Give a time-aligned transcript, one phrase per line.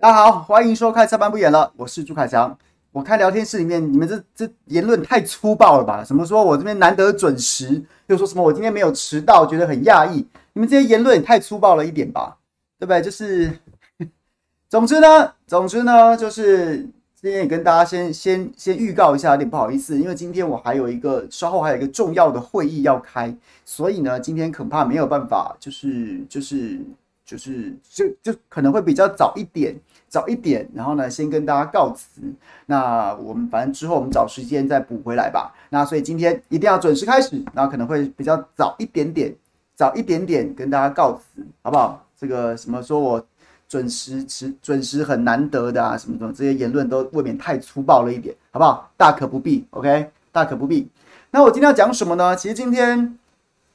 [0.00, 2.56] 大家好，欢迎收看《下班不演了》，我是朱凯翔。
[2.92, 6.04] 我看聊天室里面，你们这这言论太粗暴了吧？
[6.04, 10.24] 什么说我这边难得准时，又说什么我今天没有迟到，觉得很讶异。
[10.52, 12.36] 你们这些言论也太粗暴了一点吧？
[12.78, 13.02] 对不对？
[13.02, 13.58] 就是，
[14.70, 16.76] 总之呢，总之呢，就是
[17.20, 26.80] 今天也跟大家先先先预告一下，有点不好意思，因为今天我还有一个稍后还有一个重要的会议要开，所以呢，今天恐怕没有办法，就是就是
[27.28, 29.78] 就是就就可能会比较早一点。
[30.08, 32.22] 早一点，然后呢，先跟大家告辞。
[32.64, 35.52] 那我们反正之后我们找时间再补回来吧。
[35.68, 39.34] 那所以今天一定要准时开始，那可能会比较早一点点，
[39.74, 42.02] 早一点点跟大家告辞，好不好？
[42.18, 43.22] 这个什么说我
[43.68, 48.90] 准时迟准时很难得的啊，什么什么这些言论都未免太粗暴了一点，好不好？
[48.96, 50.88] 大可不必，OK，大可不必。
[51.30, 52.34] 那我今天要讲什么呢？
[52.34, 53.18] 其实今天，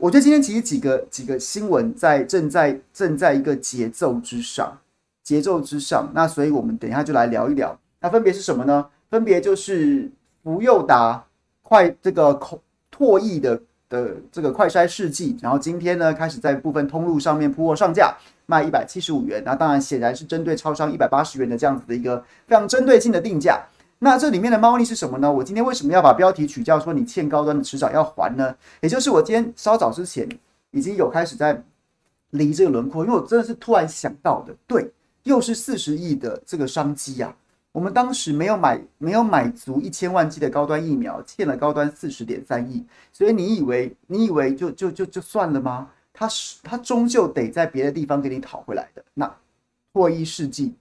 [0.04, 4.78] 我觉得今天其实几个几个新闻在正在正在一个节奏之上。
[5.24, 7.80] 节奏之上，那所以我们等一下就来聊一聊。
[8.02, 8.86] 那分别是什么呢？
[9.10, 10.12] 分别就是
[10.44, 11.24] 福佑达
[11.62, 12.62] 快这个口
[12.94, 18.14] 唾液的的这个快筛试剂，然后今天呢开始在部分通路上面铺货上架，
[18.46, 19.42] 卖一百七十五元。
[19.46, 23.64] 那当然显然是针对超商一百八十元的这样子的一个非常针对性的定价。
[24.04, 25.32] 那这里面的猫腻是什么呢？
[25.32, 28.54] 我今天为什么要把标题取叫说你欠高端的迟早要还呢？
[28.82, 30.28] 也就是我今天稍早之前
[30.72, 31.64] 已经有开始在
[32.32, 34.92] 理这个轮廓，因为我真的是突然想到的，对。
[35.24, 37.34] 又是四十亿的这个商机呀！
[37.72, 42.86] 我们当时没有买，没有买足一千万剂的高端疫苗，欠了高端四十点三亿。
[43.14, 45.90] 所以你以为你以为就就就就算了吗？
[46.12, 49.02] 他是他终究得在别的地方给你讨回来的。
[49.14, 49.34] 那
[49.94, 50.74] 唾液试剂，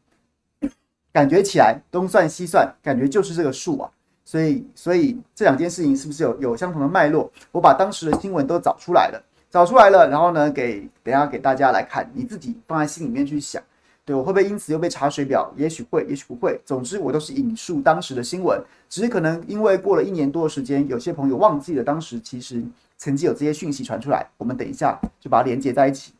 [1.12, 3.90] 感觉起来东算西算，感觉就是这个数啊。
[4.24, 7.30] 所以所以这两件事情是不是有有相同的脉络？
[7.50, 13.62] 我把当时的新闻都找出来了，找出来了，然后呢，给等下给大家来看，你自己放在心里面去想。
[14.04, 15.52] 对，我会不会因此又被查水表？
[15.56, 16.60] 也许会，也许不会。
[16.64, 22.62] 总之，我都是引述当时的新闻，只是可能因为过了一年多的时间，有些朋友忘记了当时其实
[22.96, 24.26] 曾经有这些讯息传出来。
[24.38, 26.12] 我们等一下就把它连接在一起。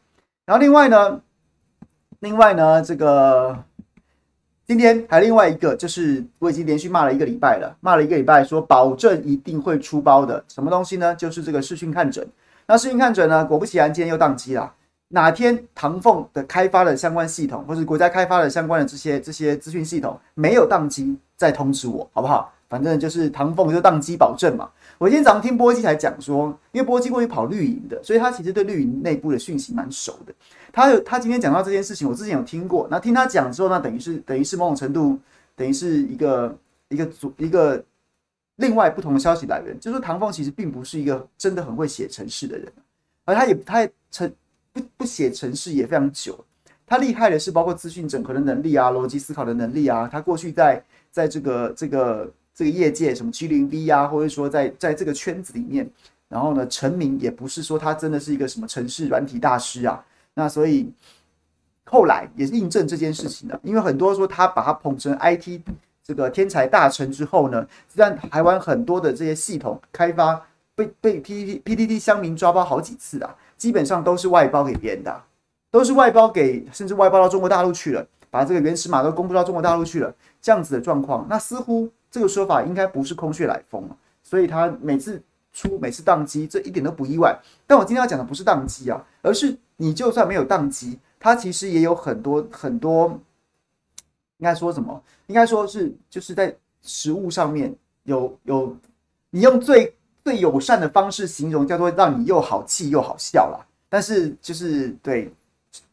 [0.44, 1.21] 然后另外呢，
[2.21, 3.65] 另外呢，这个
[4.64, 11.14] 今天还有另外一个，就是我已经连续骂了一个礼拜了，骂了一个礼拜，说保证一定会出包的什么东西呢？
[11.17, 12.26] 就是这个视讯看诊。
[12.67, 14.73] 那视讯看诊呢，果不其然，今天又宕机了。
[15.09, 22.50] 哪天唐凤的开发的相关系统，或是国家开发的相关的这些这些资讯系统没有宕机，再通知我，好不好？
[22.69, 24.70] 反正就是唐凤就宕机保证嘛。
[24.97, 30.32] 我今天早上听波基才讲说，因为波基过去跑绿营的，所以他其实对绿营内部的讯息蛮熟的。
[30.73, 32.89] 他有他今天讲到这件事情，我之前有听过。
[32.91, 35.19] 那听他讲之后，那等于是等于是某种程度，
[35.55, 36.59] 等于是一个
[36.89, 37.85] 一个组一个
[38.57, 42.73] 另外不同的消息来源，就是说唐凤其实并不是一个真的很会写程式的人，
[43.25, 44.33] 而他也他也程
[44.73, 46.43] 不不写程式也非常久。
[46.87, 50.09] 他厉害的是包括资讯整合的能力啊，逻辑思考的能力啊。
[50.11, 55.89] 他过去在在这个这个这个业界，什么 G0V 啊，或者说在在这个圈子里面，
[56.29, 60.03] 然后呢成名也不是说他真的是一个什么程式软体大师啊。
[60.34, 60.90] 那所以
[61.84, 65.61] 后来也是印证这件事情的，因为很多说他把他捧成 IT
[66.02, 70.40] 这个天才大臣之后呢，虽然台湾很多的这些系统开发
[70.75, 75.23] 被被 PTT PTT 乡民抓包好几次啊，基本上都是外包给别人的，
[75.70, 83.88] 都是外包给，甚至外包到中国大陆去了，把这个原始码都公布到中国大陆去了，这样子的状况，那似乎这个说法应该不是空穴来风，
[84.23, 87.38] 所以他每次出每次宕机，这一点都不意外。
[87.67, 93.08] 但我今天要讲的不是宕机啊，而是你就算没有宕机，它其实也有很多很多，
[94.38, 95.02] 应该说什么？
[95.26, 97.75] 应该说是就是在实物上面
[98.05, 98.76] 有有，
[99.31, 99.93] 你用最
[100.25, 103.58] 最友善的方式形容，叫做让你又好气又好笑啦。
[103.88, 105.29] 但是就是对，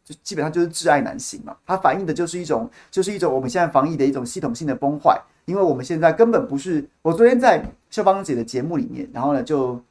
[0.05, 1.57] 就基本上就是挚爱难行嘛。
[1.65, 6.87] 它反映的就是一种就是一种我们现在防疫的一种系统性的崩坏，因为我们现在根本不是。
[7.01, 9.81] 我昨天在秀芳姐的节目里面，然后呢就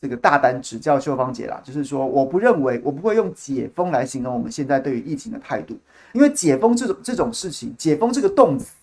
[0.00, 5.76] 这个大胆指教秀芳姐啦，就是说我不认为我不会用解封来形容我们现在对于疫情的态度，
[6.12, 8.74] 因为解封这种这种事情，解封这个动词。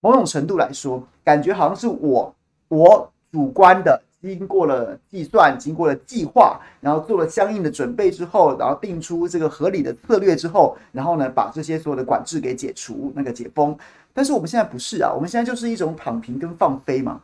[0.00, 2.34] 某种程度来说，感觉好像是我
[2.68, 13.74] 我主观的，经过了计算，经过了计划，然后做了相应的准备之后，然后定出这个合理的策略之后，然后呢，把这些所有的管制给解除，那个解封。
[14.12, 17.22] 但是我们现在不是啊，我们现在就是一种躺平跟放飞嘛，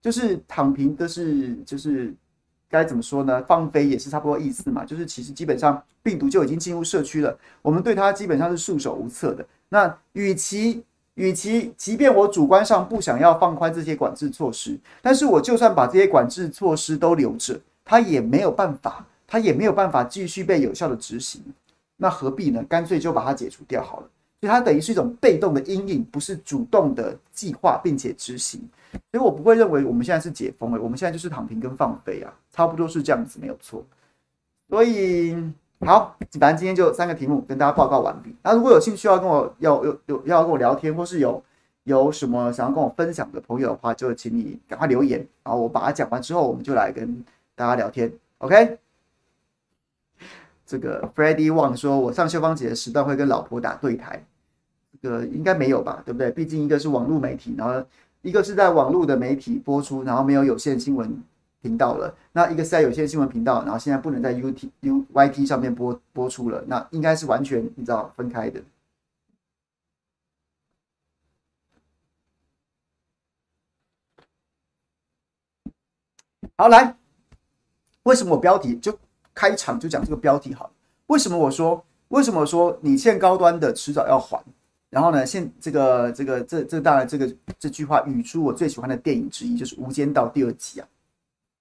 [0.00, 2.14] 就是躺平的是就是
[2.72, 3.42] 该怎么说呢？
[3.46, 9.44] 放飞也是差不多意思嘛，就是其实基本上病毒就已经进入社区了，我们对它基本上是束手无策的。
[9.68, 10.82] 那与其
[11.14, 21.42] 与其，即便我主观上不想要放宽这些管制措施，但是我就算把这些管制措施都留着，它也没有办法，它也没有办法继续被有效的执行。
[21.98, 22.64] 那何必呢？
[22.66, 24.06] 干脆就把它解除掉好了。
[24.42, 28.60] 所以它等于是一种被动的阴影，不是主动的计划并且执行。
[28.92, 33.82] 所以我不会认为我们现在是解封了，我们现在就是躺平跟放飞啊，差不多是这样子，没有错。
[34.68, 35.34] 所以。
[35.84, 38.32] 好，反正今天就三个题目跟大家报告完毕。
[38.40, 41.42] 那如果有兴趣要跟我要有有要跟我聊天，或是有
[41.82, 47.24] 有什么想要跟我分享的朋友的话，就请你赶快留言，然后我把它讲完之后，我们就来跟
[47.56, 48.12] 大家聊天。
[48.38, 48.78] OK？
[50.64, 54.24] 这个 Freddie Wang 说，我上秀芳姐的时段会跟老婆打对台，
[55.00, 56.02] 这个应该没有吧？
[56.04, 56.30] 对不对？
[56.30, 57.86] 毕竟一个是网络媒体，然后
[58.22, 61.22] 一个是在网络的媒体播出，然后没有有线新闻。
[61.62, 68.60] 频道了，那一个是在有线新闻频道，然后现在不能在 U T U Y T 上面播播出了，那应该是完全你知道分开的。
[76.56, 76.96] 好，来，
[78.02, 78.98] 为什么我标题就
[79.32, 80.72] 开场就讲这个标题好？
[81.06, 84.44] 为什么我说为什么说你欠高端的迟早要还？
[84.92, 90.88] 然后呢，现这个这个这这当然这个这句话语出我最喜欢的电影之一，就是《无间道》第二集啊。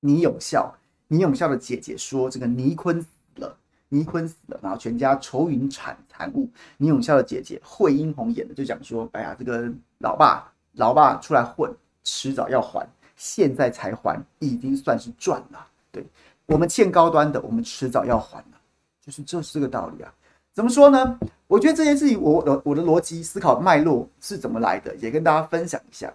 [0.02, 0.76] 倪永孝，
[1.08, 3.58] 倪永孝的姐姐说：“这个倪坤死了，
[3.88, 11.74] 倪坤死了，然后全家愁云惨惨雾。”倪永孝的姐姐惠英红演的就讲说：“哎呀，这个老爸老爸出来混，
[12.04, 12.86] 迟早要还，
[13.16, 15.68] 现在才还，已经算是赚了。
[15.90, 16.06] 对
[16.48, 18.60] 我们欠高端的，我们迟早要还了，
[19.00, 20.14] 就是这是个道理啊。
[20.54, 21.18] 怎么说呢？
[21.52, 26.14] 我觉得这件事情，我的我的逻辑思考脉络是怎么来的，也跟大家分享一下。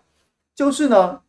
[0.54, 1.20] 就是呢。”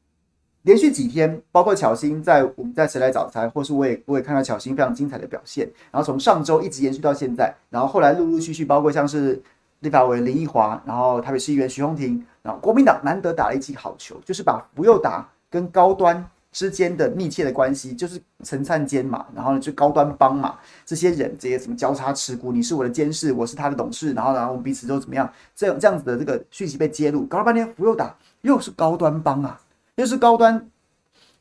[0.64, 5.66] 连续几天，包括巧芯在我们在谁来找茬，或是我也我也看到巧芯非常精彩的表现。
[5.92, 9.42] 然后从上周一直延续到现在，然后后来陆陆续续，包括像是
[9.80, 29.62] 立法委员林奕华，然后台北市议员徐宏庭，然后国民党难得打了一记好球，就是把福佑达跟高端之间的密切的关系，就是陈灿坚嘛，然后呢就高端帮嘛，这些人这些什么交叉持股，你是我的监事，我是他的董事，然后然后我们彼此都怎么样，这样这样子的这个讯息被揭露，搞了半天福佑达又是高端帮啊。
[29.98, 30.68] 又是高端，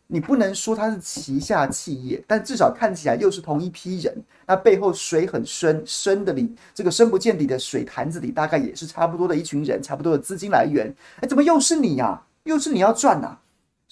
[0.07, 4.15] 你不能说它是旗下企业，但至少看起来又是同一批人。
[4.47, 10.95] 那背后水很深，深的里这个深不见底的水潭子里，大概也是差不多的一群人，差不多的资金来源。
[11.23, 12.23] 哎，怎么又是你呀？
[12.45, 13.39] 又是你要赚呐？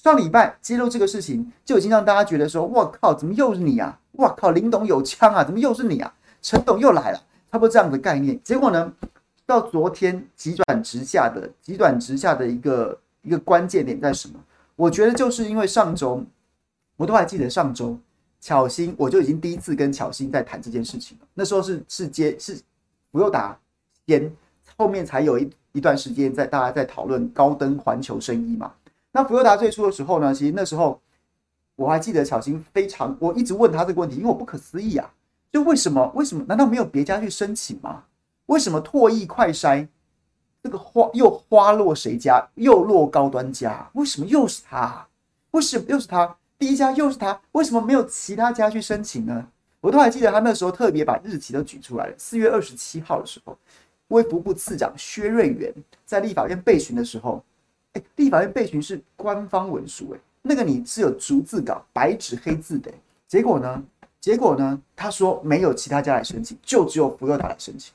[0.05, 3.99] 上礼拜揭露这个事情，就已经让大家觉得说：我靠，怎么又是你啊？
[4.13, 5.43] 我靠，林董有枪啊？
[5.43, 6.15] 怎么又是你啊？
[6.43, 7.19] 陈董又来了，
[7.51, 8.39] 差不多这样的概念。
[8.45, 8.93] 结果呢，
[9.47, 14.39] 到昨天急转直下的急转直下的一个一个关键点在什么？
[14.77, 16.23] 我觉得就是因为上周，
[16.99, 17.99] 我都还记得上周
[18.43, 21.27] 巧芯，我就已经第一次跟巧芯在谈这件事情了。
[21.33, 22.61] 那时候是是接是
[23.11, 23.59] 福佑达
[24.07, 24.31] 先，
[24.77, 28.71] 后面才有一一段时间在大家在讨论高登环球生意嘛。
[29.17, 31.01] 那福佑达最初的时候呢，其实那时候
[31.77, 35.09] 我还记得小新非常，我一直问他这个问题，因为我不可思议啊，
[35.53, 36.11] 就为什么？
[36.17, 36.45] 为什么？
[36.49, 38.03] 难道没有别家去申请吗？
[38.47, 39.87] 为什么唾液快筛
[40.65, 43.89] 这个花又花落谁家，又落高端家？
[43.93, 45.07] 为什么又是他？
[45.53, 46.37] 为什么又是他？
[46.59, 47.41] 第一家又是他？
[47.53, 49.47] 为什么没有其他家去申请呢？
[49.81, 53.57] 我都还记得他那时候特别把日期都举出来了，四月二十七号的时候，
[54.09, 55.73] 卫福部次长薛瑞元
[56.05, 57.41] 在立法院备询的时候。
[57.95, 62.91] 哎，立法院备询是官方文书，哎，那个你是有逐字稿、白纸黑字的。
[63.27, 63.83] 结果呢？
[64.21, 64.81] 结果呢？
[64.95, 67.93] 他说没有其他家来申请，就只有福佑达来申请。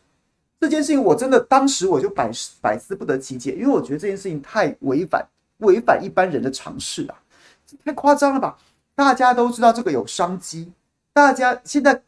[0.60, 5.26] 这件事情我真的当时我就百思百思不得其解，因为我觉得这件事情太违反
[5.60, 7.16] 违反一般人的常识了，
[7.86, 8.58] 太夸张了吧？
[8.94, 10.72] 大家都知道这个有商机，
[11.14, 12.02] 大家现在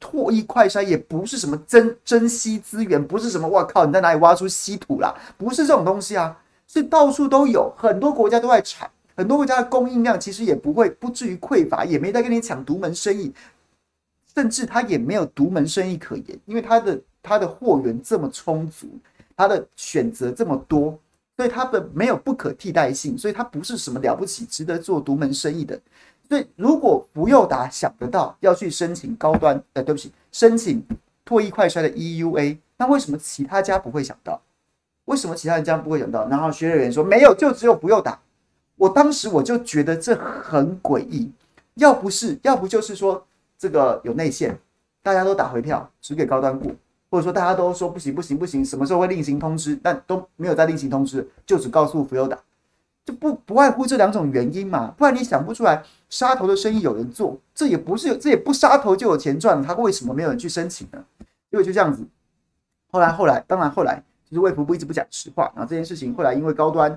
[0.00, 6.36] 唾液快筛也不是什么珍珍稀资源，不是什么我靠你在哪里挖出稀土啦，不是这种东西啊。
[6.72, 13.32] 是到处都有，很多国家都在产，很多国家的供应量其实也不会不至于匮乏，也没在跟你抢独门生意，
[14.32, 18.86] 甚至他也没有独门生意可言，因为他的他的货源这么充足，
[19.36, 20.96] 他的选择这么多，
[21.36, 25.76] 所以他的没有不可替代性，所以他不是什么了不起值得做独门生意的。
[26.28, 30.80] 所以如果福佑达想得到要去申请高端，呃，对不起，申请
[31.26, 34.40] 唾液快衰的 EUA，那为什么其他家不会想到？
[35.06, 36.28] 为什么其他人这样不会想到？
[36.28, 38.18] 然后学员说没有，就只有福佑达。
[38.76, 41.30] 我当时我就觉得这很诡异，
[41.74, 43.26] 要不是，要不就是说
[43.58, 44.58] 这个有内线，
[45.02, 46.74] 大家都打回票，只给高端股，
[47.10, 52.38] 或者说大家都说不行不行不行，什么时候会另行通知，但都没有再另行通知，就只告诉福佑打，
[53.04, 61.04] 就不不外乎这两种原因嘛，不然你想不出来杀头的生意有人做，这也不是这也不杀头就有钱赚，他为什么没有人去申请呢？
[61.50, 62.02] 因为就这样子，
[62.90, 64.02] 后来后来，当然后来。
[64.30, 66.90] 就是卫福部一直不讲实话，然后这件事情后来因为高端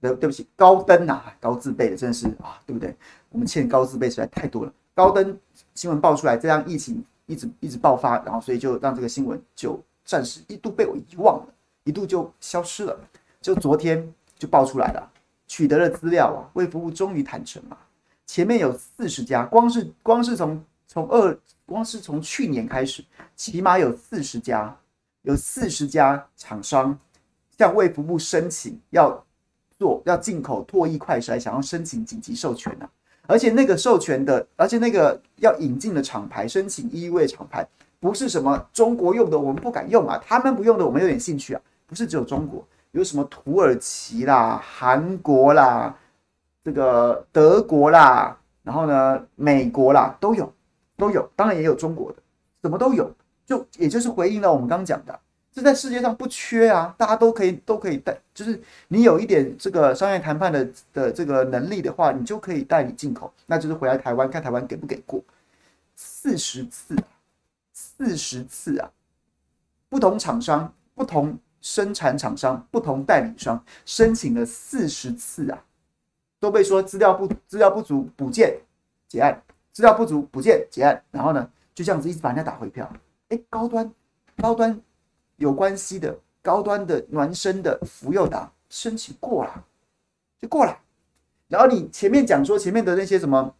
[0.00, 2.94] 的对不起高登啊高自备的真的是啊对不对？
[3.30, 4.72] 我们欠高自备实在太多了。
[4.94, 5.38] 高登
[5.74, 11.46] 新闻爆出来，这样疫情一直一直爆发，然后所以就让这个新闻就暂时一度被我遗忘了，
[11.84, 12.98] 一度就消失了。
[13.40, 15.10] 就昨天就爆出来了，
[15.46, 17.78] 取得了资料啊，卫福部终于坦诚了，
[18.26, 24.76] 前面有四十家，光是光是从从二光是从去年开始，起码有四十家。
[25.22, 26.98] 有四十家厂商
[27.56, 29.24] 向卫福部申请要
[29.78, 32.88] 做要进口唾液快筛，想要申请紧急授权啊，
[33.26, 37.66] 而且那个授权的，而且那个要引进的厂牌申请 EUA 厂牌，
[38.00, 41.60] 不是什么中国用的，我们不敢用啊，他们不用的，我们有点兴趣啊。
[41.86, 45.94] 不是只有中国，有什么土耳其啦、韩国啦、
[46.64, 50.50] 这个德国啦，然后呢美国啦都有，
[50.96, 52.18] 都有，当然也有中国的，
[52.62, 53.12] 什么都有。
[53.44, 55.18] 就也就是回应了我们刚刚讲的，
[55.52, 65.22] 这在世界上不缺啊，大家都可以都可以带，就是你有一点这个商业谈判的的这个能力的话，你就可以代理进口，那就是回来台湾看台湾给不给过。
[65.94, 66.96] 四十次，
[67.72, 68.90] 四十次啊，
[69.88, 75.64] 不同厂商、不同生产厂商、不同代理商申请了四十次啊，
[76.40, 78.56] 都被说资料不资料不足补件
[79.06, 82.90] 结案，资料不足补件结案，然后呢就这样子一直把人家打回票。
[83.32, 83.90] 哎，高端，
[84.36, 84.78] 高端
[85.36, 89.64] 有关系的高端的孪生的福佑达申请过了，
[90.38, 90.78] 就过了。
[91.48, 93.54] 然后你前面讲说前面的那些什么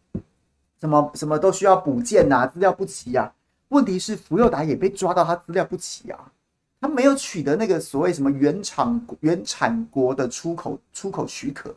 [0.79, 3.33] 什么什么都需要补件呐，资料不齐啊。
[3.69, 6.31] 问题是福佑达也被抓到他资料不齐啊，
[6.79, 11.75] 他没有取得那个所谓什么原厂原产国的出口出口许可，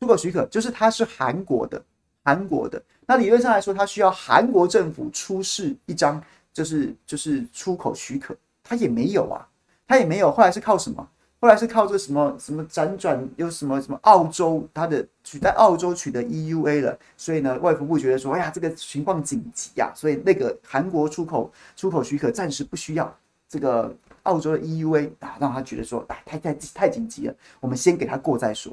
[0.00, 1.82] 出口许可就是他是韩国的，
[2.24, 2.82] 韩国的。
[3.04, 6.24] 那理论上来说，他需要韩国政府出示一张。
[6.52, 9.48] 就是就是出口许可，他也没有啊，
[9.86, 10.30] 他也没有。
[10.30, 11.08] 后来是靠什么？
[11.40, 23.18] 后来是靠这什么什么辗转，又什么什么澳洲，他的取代澳洲取得 EUA 了，所以呢，外服部觉得说，哎呀，这个情况紧急呀，所以那个韩国出口出口许可暂时不需要
[23.48, 23.92] 这个
[24.22, 28.72] 澳洲的 EUA 啊，让他觉得说，哎，太太太紧急了，我们先给他过再说。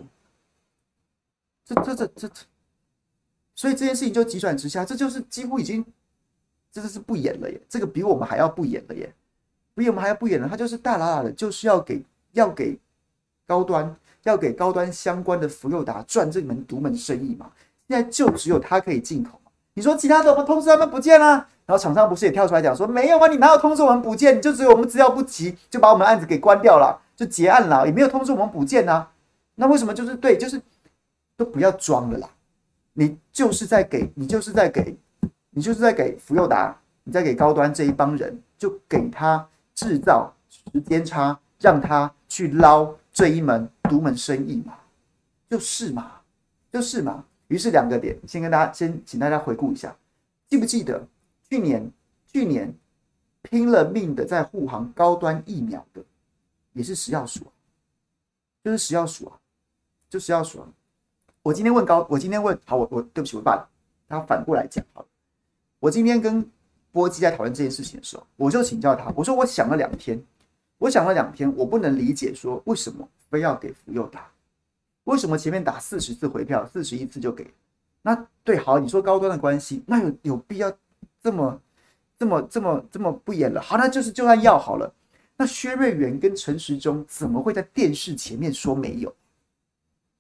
[1.66, 2.42] 这这这这这，
[3.56, 5.84] 所以这件事情就急转直下，这就是几乎已经。
[6.72, 9.12] 这个是不演了耶，这个比我们还要不演了耶，
[9.74, 10.48] 比我们还要不演了。
[10.48, 12.78] 他就是大喇喇的，就是要给要给
[13.48, 17.52] 高端，要给高端相关的福佑达赚这门独门生意嘛。
[17.88, 19.40] 现在就只有他可以进口。
[19.74, 24.38] 你说其他的我们通知他们补件啊，然后厂商不是也跳出来讲说没有啊，你哪有通知我们补件？
[24.38, 29.10] 你就只有我们资料不齐，就把我们案子给关掉了，就结案了，也没有通知我们补件啊。
[29.56, 30.62] 那为什么就是对，就是
[31.36, 32.30] 都不要装了啦，
[32.94, 34.96] 你就是在给你就是在给。
[35.60, 36.74] 你就是在给福佑达，
[37.04, 44.74] 你在给高端这一帮人，就给他制造时间差，让他去捞这一门独门生意嘛。
[45.50, 46.22] 就是嘛，
[46.72, 47.26] 就是嘛。
[47.50, 49.94] 于是两个点，先跟大家先请大家回顾一下，
[50.48, 51.06] 记不记得
[51.50, 51.92] 去年
[52.26, 52.74] 去年
[53.42, 56.02] 拼了命的在护航高端疫苗的，
[56.72, 57.42] 也是食药署，
[58.64, 59.36] 就是食药署啊，
[60.10, 60.70] 就食药署啊。
[61.42, 63.68] 我今天问高，我今天问好，我我对不起，我把
[64.08, 65.08] 它反过来讲好了。
[65.80, 66.46] 我今天跟
[66.92, 70.22] 波基在讨论这件事情的时候，我就请教他，我说我想了两天，
[70.78, 74.30] 我想了两天，我不能理解说为什么非要给福佑打。
[75.06, 77.52] 为什么前面打四十次回票，四十一次就给？
[78.02, 80.72] 那对，好，你说高端的关系，那有有必要
[81.22, 81.60] 这么
[82.18, 83.62] 这么这么这么不演了？
[83.62, 84.94] 好，那就是就算要好了。
[85.38, 89.14] 那薛瑞元跟陈时中怎么会在电视前面说没有？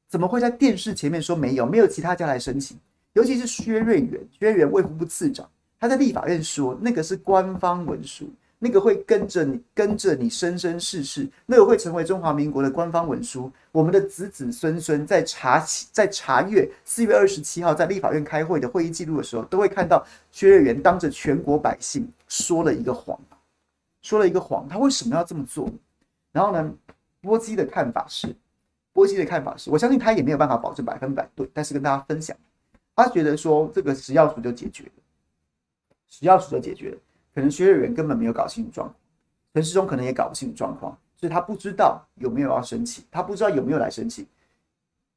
[0.07, 1.65] 怎么会在电视前面说没有？
[1.65, 2.77] 没有其他家来申请，
[3.19, 5.45] 尤其是薛瑞元，薛瑞元卫福部次长，
[5.77, 8.29] 他在立法院说那个是官方文书。
[8.61, 13.49] 那个会跟着你，跟着你生生世世，那个会成为中华民国的官方文书。
[13.71, 23.17] 我们的子子孙孙在查在查阅四月二十七号在立法院开会的会议记录的时候，都会看到薛瑞元当着全国百姓说了一个谎，
[24.01, 24.67] 说了一个谎。
[24.67, 25.69] 他为什么要这么做？
[26.33, 26.69] 然后呢，
[27.21, 28.35] 波基的看法是，
[28.91, 32.35] 波基的看法是，我相信他也没有办法保证百分百对，但是跟大家分享，
[33.03, 34.91] 他觉得说这个食药署就解决了，
[36.07, 36.97] 食药署就解决了。
[37.33, 38.95] 可能薛瑞元根本没有搞清楚状况，
[39.53, 44.25] 陈世忠可能也搞不清楚状况，所以他不知道有没有要申请，他不知道有没有来申请，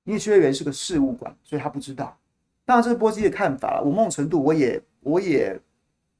[0.04, 2.16] 因为薛瑞元是个事务官，所以他不知道。
[2.64, 5.60] 当然这是波基的看法了，我某种程度我也我也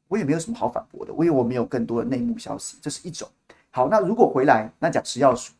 [0.09, 3.29] 我也没有什么好反驳的，因为我没有更多的内幕消息，这是一种。
[3.71, 5.53] 好，那如果回来那讲食药署，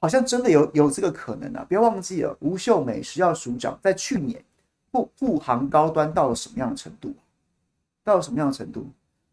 [0.00, 1.64] 好像真的有有这个可能啊！
[1.68, 4.42] 不要忘记了，吴秀美食药署长在去年
[4.92, 7.12] 护护航高端到了什么样的程度？
[8.02, 8.86] 到了什么样的程度？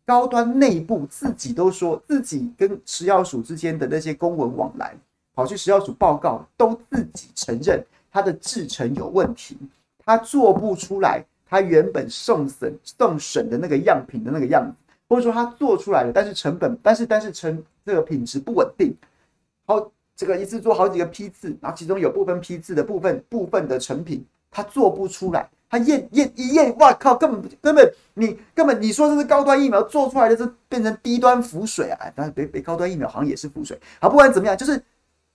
[0.06, 4.96] 高端内部自己都说自己跟食药署之间的那些公文往来，
[5.34, 9.58] 跑去食药署报告，都自己承认他的制程有问题，
[10.06, 18.96] 他做不出来他原本送审送审的那个样品的那个样子，或者说他做出来了，但是成本，但是但是成这个品质不稳定，
[19.66, 25.50] 好，这个一次做好几个批次，然后其中有部分批次的部分部分的成品他做不出来。
[25.70, 27.14] 他验验一验，哇靠！
[27.14, 32.10] 根本根本你根本你说这是高端疫苗做出来的，这变成低端浮水啊！
[32.16, 33.78] 当然，别别高端疫苗好像也是浮水。
[34.00, 34.82] 好，不管怎么样，就是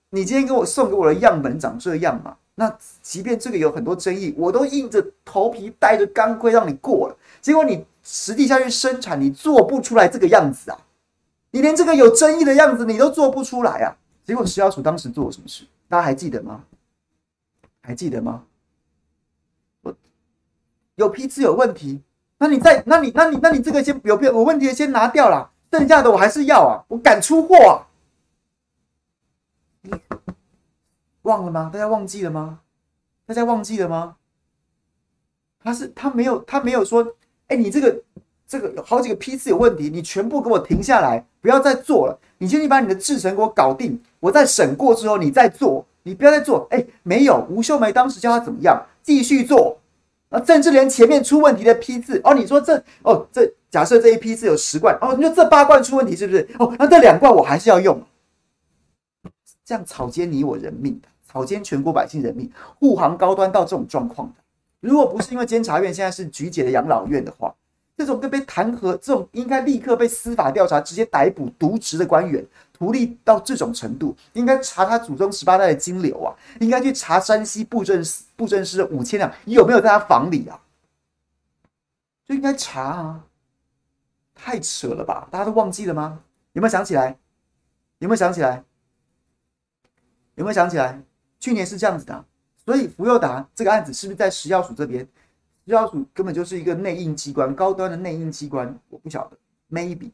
[0.09, 2.35] 你今天给我送给我的样本长这样嘛？
[2.55, 7.15] 那即便这个有很多争议，我都硬着头皮带着钢盔让你过了。
[7.39, 10.79] 结果你实际下去生产，你做不出来这个样子啊！
[11.51, 13.95] 你连这个有争议的样子你都做不出来啊！
[14.25, 15.63] 结果食药署当时做了什么事？
[15.87, 16.63] 大家还记得吗？
[17.83, 18.43] 还记得吗？
[20.95, 22.01] 有批次有问题，
[22.37, 27.87] 那你再，那你，那你，那你这个先有有问题的先拿掉了，剩下的我还是要啊，我敢出货啊！
[31.23, 31.69] 忘了吗？
[31.73, 32.59] 大家忘记了吗？
[33.25, 34.17] 大家忘记了吗？
[35.63, 37.15] 他是他没有他没有说，
[37.47, 38.01] 哎，你这个
[38.45, 42.19] 这个有好几个批次有问题，你全部给我停下来，不要再做了。
[42.37, 46.67] 你先去把你的制程给我搞定，我再审过之后你再做，你不要再做。
[46.69, 48.85] 哎，没有，吴秀梅当时叫他怎么样？
[49.01, 49.79] 继续做。
[50.33, 56.47] 啊，甚至连前面出问题的批次哦，你说这哦，这假设这一批次有十罐哦，你说这八罐出问题是不是？
[56.57, 58.01] 哦，那这两罐我还是要用，
[59.63, 64.33] 这样草菅你我人命的，草菅全国百姓人命，护航高端到这种状况的，
[64.79, 67.53] 如果不是因为监察院现在是菊姐的养老院的话，
[67.95, 72.43] 这种跟被弹劾，这种应该立刻被司法调查，直接逮捕渎职的官员。
[72.73, 76.35] 独立到这种程度，应该查他祖宗十八代的金流啊！
[76.59, 80.59] 应该去查山西布政司布政司的五千两有没有在他房里啊？
[82.25, 83.25] 就应该查啊！
[84.33, 85.27] 太扯了吧！
[85.31, 86.23] 大家都忘记了吗？
[86.53, 87.17] 有没有想起来？
[87.99, 88.63] 有没有想起来？
[90.35, 90.99] 有没有想起来？
[91.39, 92.25] 去年是这样子的，
[92.65, 95.07] 所以福佑达这个案子是不是在食药署这边？
[95.63, 99.37] 食药署根本就是一个内应机关，高端的内应机关，我不晓得
[99.69, 100.11] ，maybe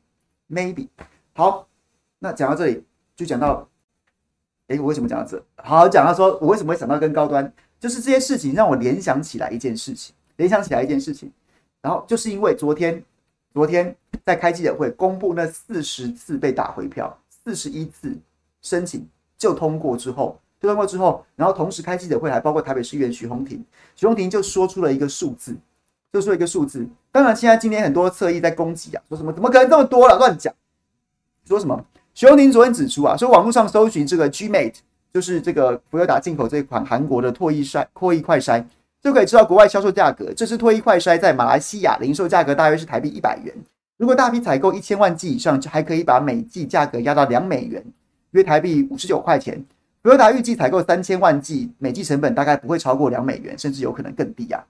[0.50, 0.90] maybe
[1.34, 1.69] 好。
[2.20, 2.84] 那讲到这里，
[3.16, 3.68] 就讲到，
[4.68, 5.42] 哎，我为什么讲到这？
[5.56, 11.32] 好好，讲到说我为什么会想到跟高端，就是这些事情让我联想起来一件事情，联想起来一件事情，
[11.82, 13.02] 然后就是因为昨天，
[13.54, 18.16] 昨天在开记者会公布那四十次被打回票，四十一次
[18.62, 23.64] 申请就通过之后，就通过之后，然后同时开记者会还包括台北市议员徐宏庭，
[23.96, 25.56] 徐宏庭就说出了一个数字，
[26.12, 26.86] 就说一个数字。
[27.12, 30.54] 当然，现在今天很多侧翼在攻击啊，说什么怎么可能这么多了，乱讲，
[31.46, 31.86] 说什么？
[32.20, 34.76] 徐荣宁昨天指出啊，说网络上搜寻这个 Gmate，
[35.14, 38.62] 就是这个福友达进口这款韩国的唾液筛、唾液快筛，
[39.02, 40.34] 就可以知道国外销售价格。
[40.34, 43.56] 这支唾液快筛在马来西亚零售价格大约是台币一百元。
[43.96, 47.82] 如果大批采购一千万剂以上，就还可以把每剂价格压到两美元，
[48.32, 49.64] 约台币五十九块钱。
[50.04, 54.62] 福友达预计采购三千万剂，每剂成本大概不会超过两美元，甚至有可能更低啊。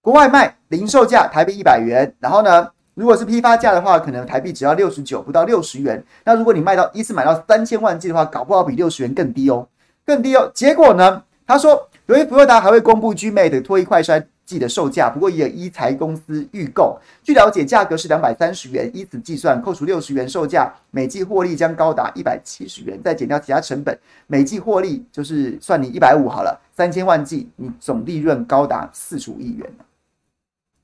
[0.00, 6.02] 国外卖零售价台币一百元，然后呢，如果是批发价的话，可能台币只要六十九，不到六十元。
[6.24, 9.68] 那如果你卖到一次买到三千万剂的话，搞不好比六十元更低哦，
[10.06, 10.50] 更低哦。
[10.54, 16.98] 结果呢，他说，由于福友达还会公布 Gmate 脱衣快衰剂的售价，不过也有一财公司预购。
[17.22, 22.98] 据了解，价格是两百三十元，以此计算，扣除六十元售价，每剂获利将高达一百七十元。
[23.04, 26.58] 再减掉其他成本，每剂获利就是算你一百五好了。
[26.74, 29.70] 三千万剂，你总利润高达四十五亿元。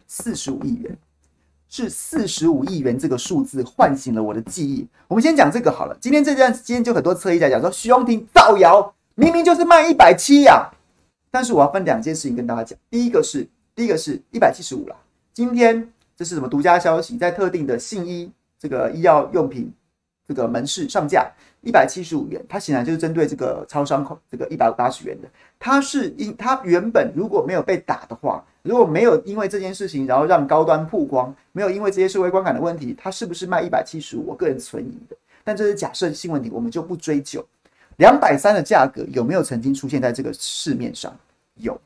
[0.06, 0.94] 四十五亿元，
[1.72, 4.86] 是四十五亿元这个数字唤醒了我的记忆。
[5.08, 5.96] 我们先讲这个好了。
[5.98, 10.70] 今天这段时间就很多侧翼在讲说徐荣庭造谣，明明就是卖一百七呀。
[11.30, 14.94] 但是我要分两件事情跟大家讲，第一个是第一个是一百七十五啦。
[15.32, 17.16] 今天这是什么独家消息？
[17.16, 19.72] 在特定的信医这个医药用品
[20.28, 21.26] 这个门市上架
[21.62, 25.28] 一百七十五元，它显然就是针对这个超商这个一百八十元的。
[25.58, 34.24] 它是因它原本如果没有被打的话，如果没有因为这件事情然后让高端曝光，没有因为这些社会观感的问题，它是不是卖一百七十五？
[34.26, 35.16] 我个人存疑的。
[35.44, 37.44] 但这是假设性问题，我们就不追究。
[37.96, 41.14] 两百三的价格有没有曾经出现在这个市面上？
[41.56, 41.78] 有，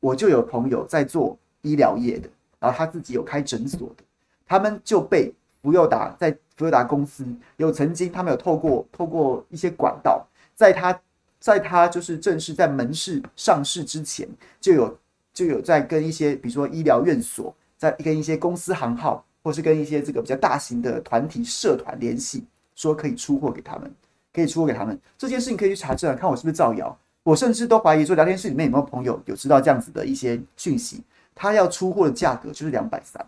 [0.00, 4.02] 我就有朋友在做医疗业的，然后他自己有开诊所的，
[4.46, 7.24] 他们就被福佑达在福佑达公司
[7.58, 10.98] 有曾经，他们有透过透过一些管道，在他
[11.38, 14.28] 在他就是正式在门市上市之前，
[14.60, 14.98] 就有
[15.32, 23.92] 就有在跟一些比如说医疗院所，在跟一些公司行号，或是跟一些这个比较大型的团体社团联系，说可以出货给他们。
[24.34, 26.98] 可以出货给他们这件事情，可以去查证，看我是不是造谣。
[27.22, 31.02] 我甚至都怀疑说，聊天室里面有没有朋友有知道这样子的一些讯息？
[31.34, 33.22] 他要出货的价格就是两百三，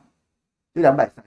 [0.75, 1.23] 就两百三。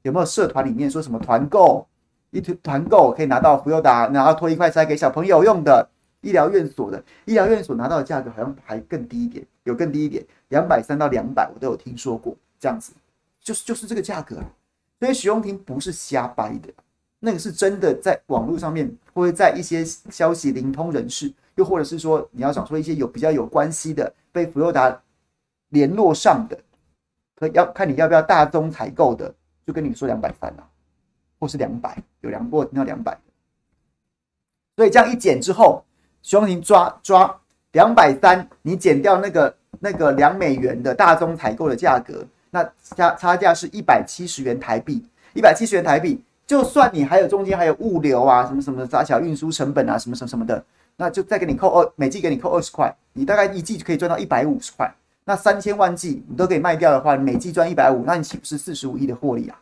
[0.00, 1.86] 有没有社团里面说什么团购
[2.30, 5.86] 一团团购可以拿到福佑达，然后脱一块塞给小朋友用的？
[6.22, 12.92] 医疗院所的医疗院所拿到的价格好像还更低一点，有更低一点，两百三到两百，我都有听说过这样子，
[13.40, 14.42] 就是就是这个价格。
[14.98, 16.72] 所以许荣庭不是瞎掰的。
[17.20, 25.02] 那个是真的，在网络上面，或者在一些消息灵通人士，又或者是说你要想说一些有比较有关系的，被福佑达
[25.70, 26.58] 联络上的，
[27.34, 29.34] 可要看你要不要大宗采购的，
[29.66, 30.62] 就跟你说两百三啊，
[31.40, 33.18] 或是两百，有两波听到两百，
[34.76, 35.84] 所以这样一减之后，
[36.22, 37.40] 徐荣庭抓抓
[37.72, 42.62] 两百三，你减掉那个那个两美元的大宗采购的价格，那
[42.96, 45.04] 差差价是一百七十元台币，
[45.34, 46.22] 一百七十元台币。
[46.46, 50.64] 就算你还有中间还有物流啊，什么什么的杂小运输成本啊，什么什么什么的，
[50.96, 54.90] 那就再给你扣二，每季给你扣二十块，你大概一季就可以赚到一百五十块。
[55.26, 59.60] 那三千万季你都可以卖掉的话，每季赚一百五，那你岂不是四十五亿的获利啊？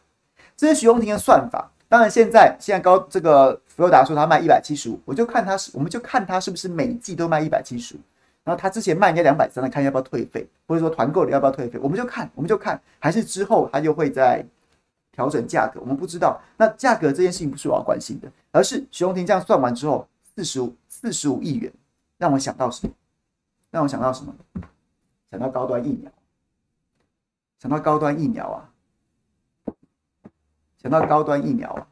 [0.56, 1.68] 这是徐荣庭的算法。
[1.88, 7.98] 当然现在现在高这个福佑达说他卖一百七十五，我就看他是，我们就看他是不是每季都卖一百七十五。
[8.42, 14.44] 然后他之前卖人家两百三的，看要不要退费，或者说团购的要不要退费，我们就看，我们就看，还是之后他就会在。
[15.12, 16.38] 调整价格，我们不知道。
[16.58, 21.72] 那价格这件事情不是我要关心的，而是徐荣庭这样算完之后，四十五四十五亿元，
[22.18, 22.92] 让我想到什么？
[23.70, 24.34] 让我想到什么？
[25.30, 26.12] 想到高端疫苗，
[27.58, 28.68] 想到高端疫苗啊！
[30.82, 31.86] 想到高端疫苗啊！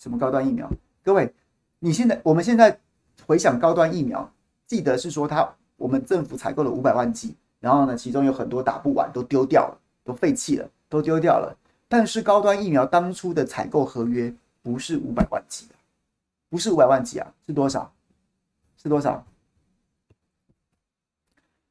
[0.00, 0.68] 什么高端疫苗？
[1.04, 1.32] 各位，
[1.78, 2.76] 你现在我们现在
[3.24, 4.28] 回想高端疫苗，
[4.66, 10.68] 记得是说他我们政府采购了五百万剂，然后呢，其中有很多打不完，都丢掉了，都废弃了。
[10.90, 15.74] 都丢掉了，但是高端疫苗当初的采购合约不是五百万剂的，
[16.48, 17.94] 不是五百万剂啊，是多少？
[18.76, 19.24] 是多少？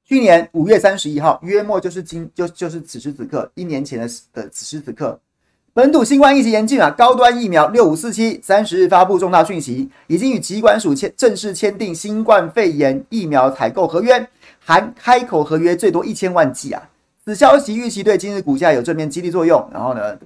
[0.06, 5.20] 去年五月三十一号，约莫就是今就就是此时此刻一年前的的此时此刻，
[5.72, 14.28] 本土新冠疫情严峻啊，高端疫苗六五四七三十日发布重大讯息，已经与疾管署签正式签订新冠肺炎疫苗采购合约，
[14.60, 16.82] 含开口合约最多一千万剂啊。
[17.24, 19.70] 此消息预期对今日股价有正面激励作用。
[19.72, 20.18] 然后呢，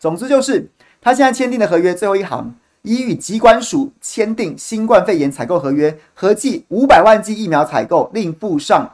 [0.00, 0.68] 总之就是
[1.00, 8.90] 他现在签订的合约最后一行，已与疾管署签订新冠肺炎采购合约，合计五百万剂疫苗采购，另附上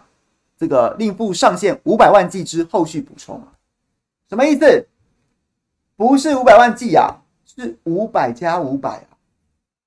[0.59, 3.43] 这个另附上限五百万剂之后续补充。
[4.29, 4.87] 什么意思？
[6.01, 9.13] 不是五百万剂啊，是五百加五百啊，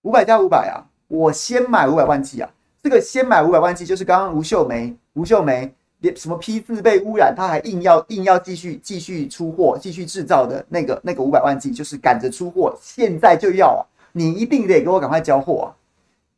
[0.04, 0.86] 五百加五百啊。
[1.08, 2.48] 我先买五百万剂啊，
[2.84, 6.16] 这个先买五百万剂就是刚刚吴秀梅，吴秀梅连。
[6.16, 13.82] 什么批次被污染，他还硬要硬要继续继续出货，继续制造的那个那个五百万剂，就是赶着出货，现在就要啊！
[14.12, 15.74] 你一定得给我赶快交货啊！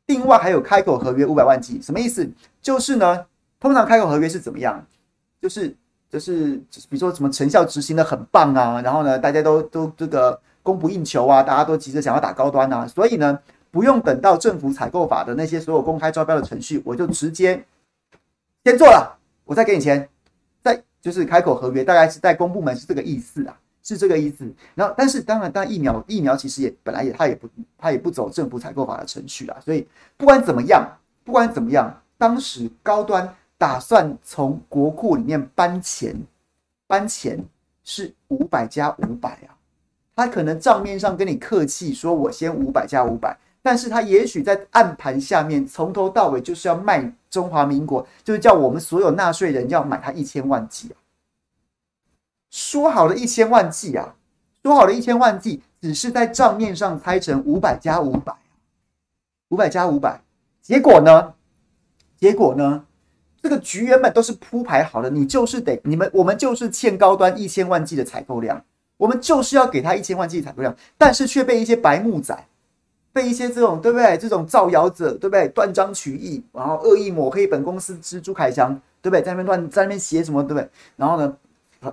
[0.05, 2.25] 另外还有开口合约五百万剂，什么意思？
[2.61, 3.25] 就是呢，
[3.59, 4.87] 通常开口合约是怎么样？
[5.41, 5.75] 就是
[6.15, 6.55] 就是
[6.89, 13.37] 比如说什么成效执行的很棒啊，然后呢，大家都都这个供不应求啊，大家都急着想要打高端啊，所以呢，
[13.69, 17.65] 不用等到政府采购法的那些所有公开招标的程序，我就直接
[18.63, 20.07] 先做了，我再给你钱，
[20.63, 24.49] 再就是开口合约，大概是在公部门是这个意思啊，是这个意思。
[24.73, 30.87] 然后，但是当然，当疫苗疫苗其实也本来也它也不它也不走政府采购法的程序啦，所以不管怎么样，
[31.25, 36.15] 不管怎么样，当时高端打算从国库里面搬钱，
[36.87, 37.43] 搬钱
[37.83, 39.55] 是五百加五百啊。
[40.15, 50.95] 他可能账面上跟你客气说，我先五百加五百，但是他也许在暗盘下面从头到尾就是要卖中华民国，就是叫我们所有纳税人要买他一千万剂啊。
[52.49, 54.15] 说好的一千万剂啊，
[54.63, 58.33] 说好的一千万剂，只是在账面上猜成五百加五百，
[59.49, 60.21] 五百加五百，
[60.61, 61.33] 结果呢？
[62.17, 62.85] 结果呢？
[63.45, 68.59] 这个局原本都是铺排好的，你就是得你们我们就是欠高端一千万剂的采购量。
[68.97, 72.35] 我们就是要给他一千万剂采购量，但是却被一些白目仔，
[73.13, 74.17] 被一些这种对不对？
[74.17, 75.47] 这种造谣者对不对？
[75.49, 79.21] 断章取义，然后恶意抹黑本公司之朱凯翔，对不对？
[79.21, 80.67] 在那边乱在那边写什么，对不对？
[80.95, 81.37] 然后呢，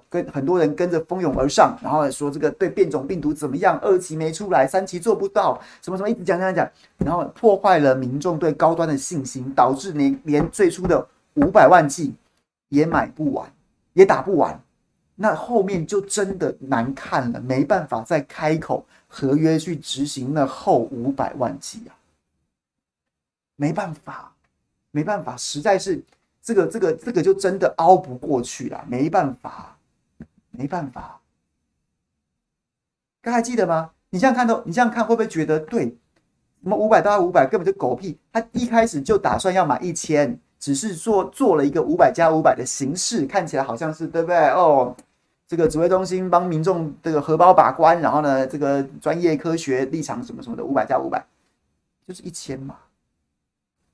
[0.08, 3.78] 跟很多人跟着蜂拥而上，然后说这个对变种病毒怎么样？
[3.82, 12.14] 二期没出来，三期做不到，什么什么一直讲讲讲，然后破坏了民众对高端的信心，导致连连最初的五百万剂
[12.68, 13.52] 也买不完，
[13.92, 14.60] 也打不完。
[15.14, 21.94] 那后面就真的难看了，没办法再开口合约去执行那后五百万剂啊，
[23.56, 24.32] 没办法，
[24.90, 26.02] 没办法，实在是
[26.42, 29.76] 这个这个这个就真的熬不过去了，没办法，
[30.50, 31.20] 没办法。
[33.20, 33.92] 刚还记得吗？
[34.10, 35.84] 你这样看到，你这样看会不会觉得对？
[36.62, 40.40] 什么五百到五百根本就狗屁，他一开始就打算要买一千。
[40.62, 44.36] 只是做做了一个五百加五百的形式，看起来好像是对不对？
[44.50, 44.94] 哦，
[45.48, 51.26] 这个指挥中心帮民众这个荷包把关，然后呢，这个专业科学立场什么什么的，五百加五百
[52.06, 52.76] 就是一千嘛。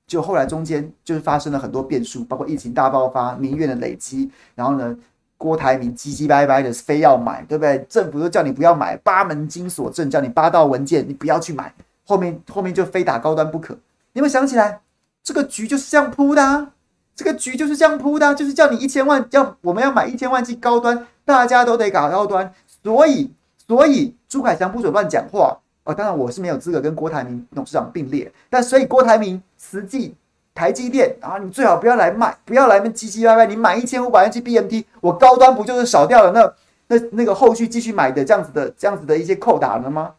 [0.05, 4.95] 就后来中间就是发生了很多变数，包括疫情大爆发、民怨的累积，然后呢，
[5.39, 7.83] 郭台铭唧唧歪歪的非要买，对不对？
[7.89, 11.73] 政府都叫你不要买，八门金锁证叫你八道文件，你不要去买，
[12.05, 13.73] 后面后面就非打高端不可。
[14.13, 14.81] 你有没有想起来？
[15.29, 16.71] 这个局就是这样铺的啊，
[17.15, 23.31] 这个局就是这样铺的啊，就是叫你一千万要我们要买一千万剂高端，大家都得搞高端，所以
[23.67, 25.93] 所以朱凯翔不准乱讲话哦。
[25.93, 30.15] 当然我是没有资格跟郭台铭董事长并列，但所以郭台铭、实际、
[30.55, 36.51] 台积电啊，你最好不要来卖，不要来那唧唧歪歪，你买一千五百万剂 BMT，我高端不就是少掉了那
[36.87, 40.15] 那那个后续继续买的这样子的这样子的一些扣打了吗？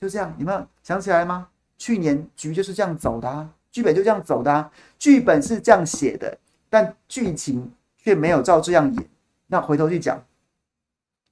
[0.00, 1.48] 就这样，你们想起来吗？
[1.76, 3.46] 去年局就是这样走的啊。
[3.78, 6.36] 剧本就这样走的，剧本是这样写的，
[6.68, 9.08] 但剧情却没有照这样演。
[9.46, 10.20] 那回头去讲，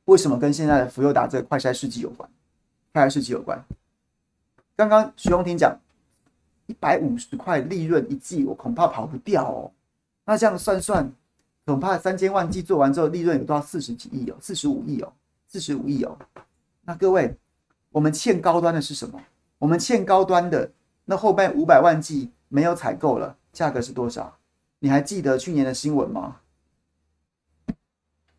[0.04, 2.30] 为什么跟现在的福佑达这个快筛试剂有关？
[2.92, 3.60] 快筛试剂有关。
[4.76, 5.76] 刚刚徐荣庭讲
[6.66, 9.72] 一百五十块利润一剂，我恐怕跑不掉哦。
[10.24, 11.12] 那这样算算，
[11.64, 13.60] 恐怕三千万剂做完之后，利润有多少？
[13.60, 15.12] 四十几亿哦，四十五亿哦，
[15.48, 16.16] 四十五亿哦。
[16.82, 17.34] 那各位，
[17.90, 19.20] 我们欠高端的是什么？
[19.58, 20.70] 我们欠高端的。
[21.08, 24.36] 那后面五百万剂没有采购了，价格是多少？
[24.78, 26.36] 你还记得去年的新闻吗？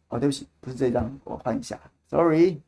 [0.10, 2.62] 哦，对不起，不是这张，我换一下，sorry。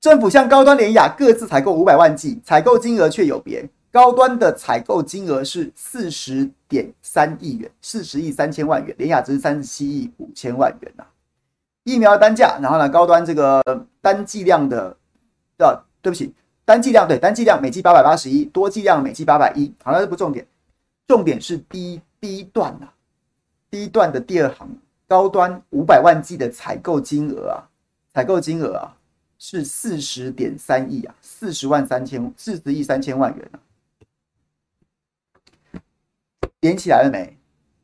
[0.00, 3.68] 政府向高端联雅各自采购五百万剂，采购金额却有别。
[3.90, 11.10] 高端的采购金额是四十点三亿元，四十亿三千万元，联雅只是三十七亿五千万元呐、啊。
[11.84, 13.62] 疫苗单价，然后呢，高端这个
[14.00, 14.96] 单剂量的，
[15.58, 16.34] 的对不起，
[16.64, 19.72] 单剂量对单剂量每剂八百八十一，多剂量每剂八百一。
[19.82, 20.46] 好了，这不重点，
[21.06, 22.92] 重点是第一第一段啊，
[23.70, 24.68] 第一段的第二行，
[25.08, 27.70] 高端五百万剂的采购金额啊，
[28.12, 28.96] 采购金额啊
[29.38, 33.56] 是四十点三亿啊，四十万三千四十亿三千万元啊，
[36.60, 37.36] 连起来了没？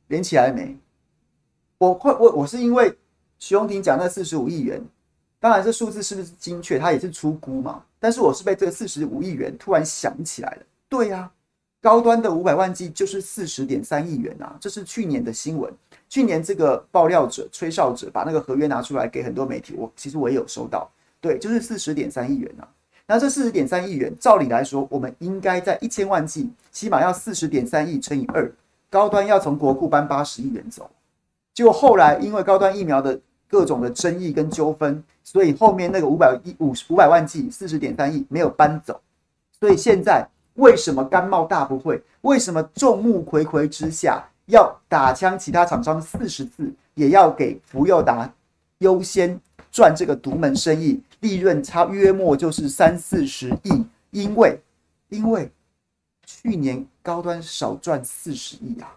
[0.09, 0.77] 连起来了没？
[1.79, 2.99] 我会我我是因为。
[3.41, 4.85] 徐荣庭讲那四十五亿元，
[5.39, 7.85] 当然这数字是不是精确，他也是出估嘛。
[8.01, 10.63] 但是我是被这个四十五亿元突然想起来了。
[10.89, 11.31] 对呀、
[11.81, 15.73] 高端的五百万剂就是四十点三亿元啊，这是去年的新闻。
[16.09, 20.91] 去年这个爆料者、吹哨者把那个合约拿出来给很多媒体，我其实我也有收到。
[21.21, 22.67] 对，就是四十点三亿元啊。
[23.07, 28.53] 那这四十点三亿元，照理来说，我们应该在一千万剂，起码要四十点三亿乘以二，
[28.91, 30.91] 高端要从国库搬八十亿元走。
[31.55, 39.01] 结果后来因为高端疫苗的各种的争议跟纠纷，所以后面那个五百亿五五百万计四十点三亿没有搬走，
[39.59, 42.03] 所以现在为什么甘茂大不会？
[42.21, 48.31] 为什么众目睽睽之下要打枪其他厂商四十次，也要给福佑达
[48.79, 54.61] 优先赚这个独门生意，利润差约莫就是三四十亿，因为
[55.09, 55.51] 因为
[56.27, 58.93] 去年高端少赚四十亿啊，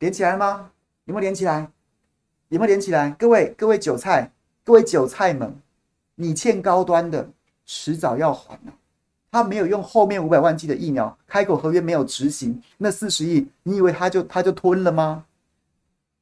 [0.00, 0.70] 连起来了吗？
[1.04, 1.70] 有没有连起来？
[2.48, 3.10] 有没有连起来？
[3.18, 4.32] 各位各位韭菜，
[4.64, 5.56] 各位韭菜们，
[6.16, 7.30] 你欠高端的，
[7.64, 8.78] 迟早要还啊。
[9.32, 15.24] 他没有用后面五百万剂的疫苗，开口合约没有执行，那四十亿，你以为他就他就吞了吗？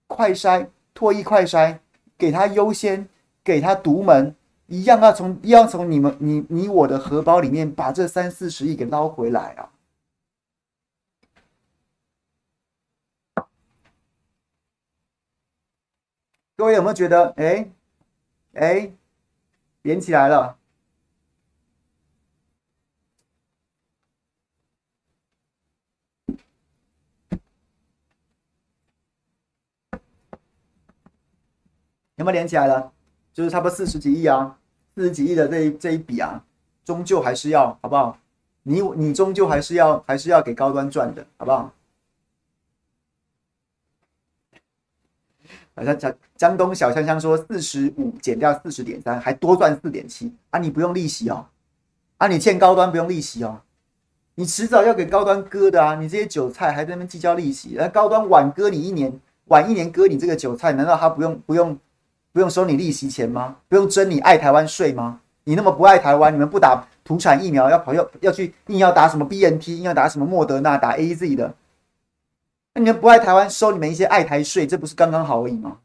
[0.07, 1.79] 快筛，唾液快筛，
[2.17, 3.07] 给他优先，
[3.45, 4.35] 给他独门，
[4.69, 9.69] 一样要从要从你们你你我的荷包里面把这三四十亿给捞回来啊！
[16.57, 17.69] 各位有没有觉得，哎
[18.55, 18.93] 哎，
[19.83, 20.57] 连起来了？
[32.17, 32.93] 有没有连起来了？
[33.33, 34.57] 就是差不多四十几亿啊，
[34.95, 36.45] 四十几亿的这一这一笔啊，
[36.85, 38.17] 终究还是要好不好？
[38.63, 41.73] 你你终究还是要还是要给高端赚的，好不好？
[45.75, 50.59] 好像江江东小香香说四十五减掉四十点三，还多赚四点七啊！
[50.59, 51.47] 你不用利息哦，
[52.19, 53.61] 啊，你欠高端不用利息哦，
[54.35, 55.95] 你迟早要给高端割的啊！
[55.97, 59.13] 你这些韭菜还在那边计较利息，那高端晚割你一年，
[59.47, 61.79] 晚一年割你这个韭菜，难道他不用不用？
[62.35, 63.57] 不用收你利息钱吗？
[63.69, 65.21] 不用征你爱台湾税吗？
[65.45, 71.55] 你那么不爱台湾，你们不打土产疫苗，要跑要要去硬要打什么 BNT，硬要打什么莫德纳，打 AZ 的，
[72.75, 75.81] 那你们不爱台湾，收你们一些爱台税，这不是刚刚好而已吗？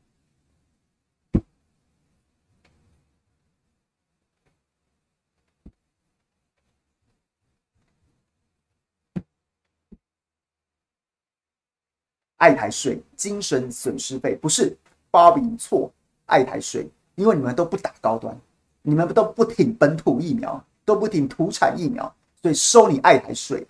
[12.38, 14.78] 爱台税、精神损失费，不是
[15.10, 15.92] 包饼错。
[16.28, 18.40] 爱台税，因为你们都不打高端，
[18.82, 23.66] 你们都不挺本土疫苗，都不挺土产疫苗，所以收你爱台税。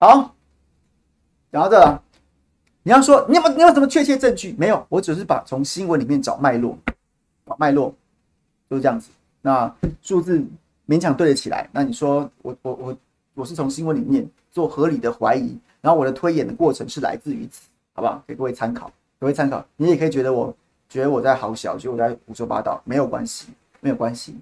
[0.00, 0.32] 好，
[1.50, 2.02] 讲到这，
[2.84, 4.54] 你要说你有没有你有什么确切证据？
[4.56, 6.78] 没有，我只是把从新闻里面找脉络，
[7.44, 7.92] 找脉络
[8.70, 9.10] 就是这样子。
[9.42, 10.40] 那数字
[10.86, 12.96] 勉强对得起来，那你说我我我
[13.34, 18.22] 我是从新闻里面做合理的怀疑，然后我的推演的过程是来自于此，好不好？
[18.24, 19.66] 给各位参考，各位参考。
[19.76, 20.54] 你也可以觉得我
[20.88, 23.48] 觉得我在好小，觉得我在胡说八道，没有关系，
[23.80, 24.36] 没有关系，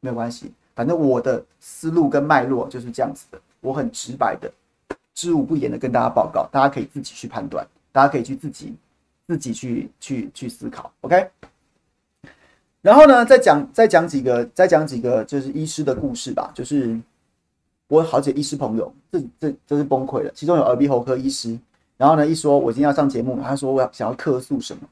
[0.00, 0.52] 没有关系。
[0.74, 4.50] 反正我的思路跟脉络就是这样子的，我很直白的，
[5.18, 8.72] 知无不言的跟大家报告，大家可以自己去判断，大家可以去自己
[9.26, 11.28] 自己去去去思考，OK。
[12.80, 16.52] 然后呢，再讲再讲几个，再讲几个就是医师的故事吧。
[16.54, 16.96] 就是
[17.88, 20.30] 我好几个医师朋友，这这这是崩溃了。
[20.36, 21.58] 其中有耳鼻喉科医师，
[21.96, 24.82] 然后呢，一说我今天要上节目，他说我要想要客诉什么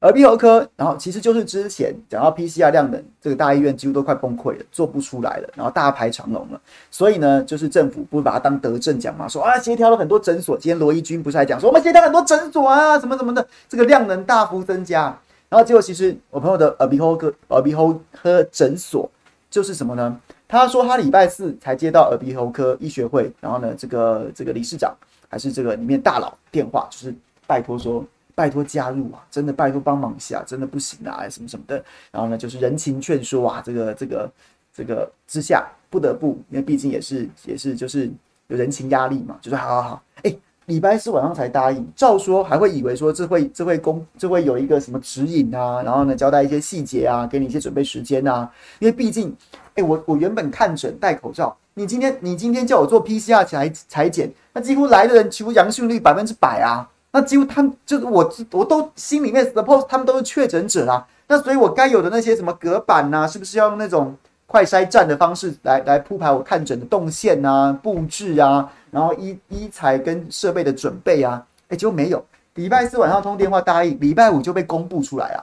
[0.00, 6.60] 耳鼻喉科，然后其实就是之前讲到 PCR 量能，这个大医院几乎都快崩溃了，做不出来了，然后大排长龙了。
[6.90, 10.56] 所以呢，就是政府不是把它当德政讲嘛，说啊协调了很多诊所。
[10.56, 15.14] 今天罗一军不是还讲说我们协调很多诊所啊，什么什么的，这个量能大幅增加。
[15.50, 19.10] 然后结果，其实我朋友的耳鼻喉科耳鼻喉科诊所
[19.50, 20.18] 就是什么呢？
[20.48, 24.96] 他说他礼拜四才接到耳鼻喉科医学会，然后呢，这个这个理事长
[25.28, 27.14] 还是这个里面大佬电话，就是
[27.46, 28.02] 拜托说，
[28.40, 31.84] 拜托加入啊，真的拜托帮忙一下，真的不行啊，什么什么的。
[32.10, 34.32] 然后呢，就是人情劝说啊，这个这个
[34.72, 38.10] 这个之下不得不，因为毕竟也是也是就是
[38.46, 40.34] 有人情压力嘛，就是好好好，哎。
[40.66, 48.48] 礼拜四晚上才答应，照说还会以为说这会这会公这会有一个什么指引啊，然后呢交代一些细节啊，给你一些准备时间啊。
[48.78, 49.34] 因为毕竟，
[49.74, 64.16] 哎，我我原本看诊戴口罩，你今天你今天叫我做 PCR 采采检，那几乎来的人几乎阳性率百分之百啊，那几乎他们就是我我都心里面 suppose 他们都是确诊者啦，那所以我该有的那些什么隔板呐，是不是要用那种？
[64.52, 72.20] 快筛站的方式来来铺排我看诊的动线啊、布置啊，然后医医材跟设备的准备啊，哎，结果没有。
[72.54, 75.38] 礼拜四晚上通电话答应，礼拜五就被公布出来啊，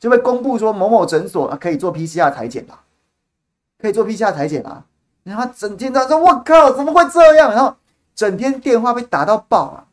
[0.00, 2.80] 就被公布说某某诊所可以做 PCR 裁检啦，
[3.80, 4.82] 可以做 PCR 裁检啦。
[5.22, 7.72] 然后整天在说：“我靠，怎么会这样？”然后
[8.12, 9.84] 整天电话被打到爆啊，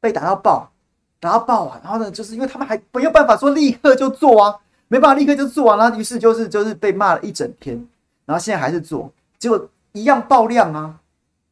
[0.00, 0.70] 被打到爆，
[1.18, 1.80] 打到爆啊。
[1.84, 4.56] 然后呢，就是因为他们还没有办法说立刻就做啊。
[4.92, 7.76] 没办法，立刻就做完了，于是就是就是被骂了一整天，
[8.24, 10.98] 然后现在还是做，结果一样爆量啊，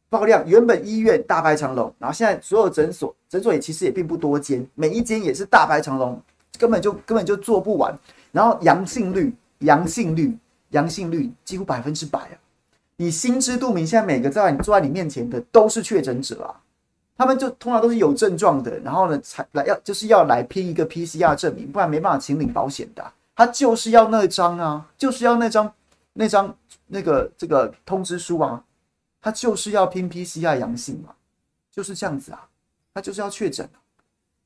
[0.09, 0.45] 爆量。
[0.45, 6.21] 原本医院大排长龙，然后现在所有诊所，诊所也其实也并不多间，每一间也是大排长龙，
[6.57, 7.97] 根本就根本就做不完。
[8.33, 10.37] 然后阳性率，阳性率，
[10.71, 12.35] 阳性率几乎百分之百啊，
[12.97, 16.59] 你心知肚明，现在每个在你坐在你面前的都是确诊者啊，
[17.19, 23.11] 他们就通常都是有症状的，然后呢才来要就是要来拼一个 PCR 证明，不然没办法请领保险的。
[23.35, 25.69] 他就是要那张啊，就是要那张
[26.13, 26.55] 那张
[26.87, 28.63] 那个这个通知书啊，
[29.21, 31.13] 他就是要拼 PCR 阳性嘛，
[31.69, 32.47] 就是这样子啊，
[32.93, 33.69] 他就是要确诊，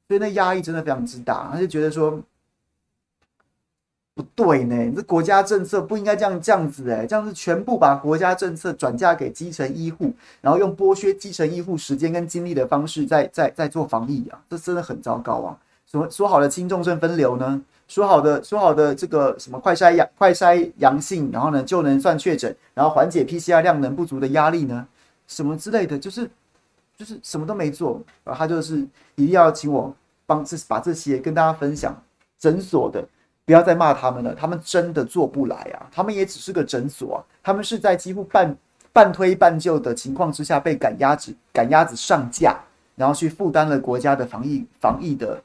[0.07, 2.19] 所以那压力真的非常之大，他就觉得说。
[4.16, 15.57] 不对呢，这国家政策不应该这样这样子哎，这样子全部把国家政策转嫁给基层医护，然后用剥削基层医护时间跟精力的方式在在在做防疫啊，这真的很糟糕啊！
[15.88, 17.59] 什么说好的轻重症分流呢？
[17.88, 24.88] 说好的说好的这个什么快筛阳快筛阳性，然后呢就能算确诊，然后缓解 PCR 量能不足的压力呢？
[25.28, 26.30] 什么之类的，就是
[26.95, 28.78] 就是什么都没做，然后他就是
[29.16, 29.91] 一定要请我
[30.28, 31.99] 帮这把这些跟大家分享
[32.38, 33.03] 诊所的。
[33.45, 35.89] 不要再骂他们了，他们真的做不来啊！
[35.91, 38.57] 他们也只是个诊所啊，他们是在几乎半
[38.93, 42.57] 半推半就的情况之下被赶鸭子赶鸭子上架，
[42.95, 45.43] 然后去负担了国家的防疫防疫的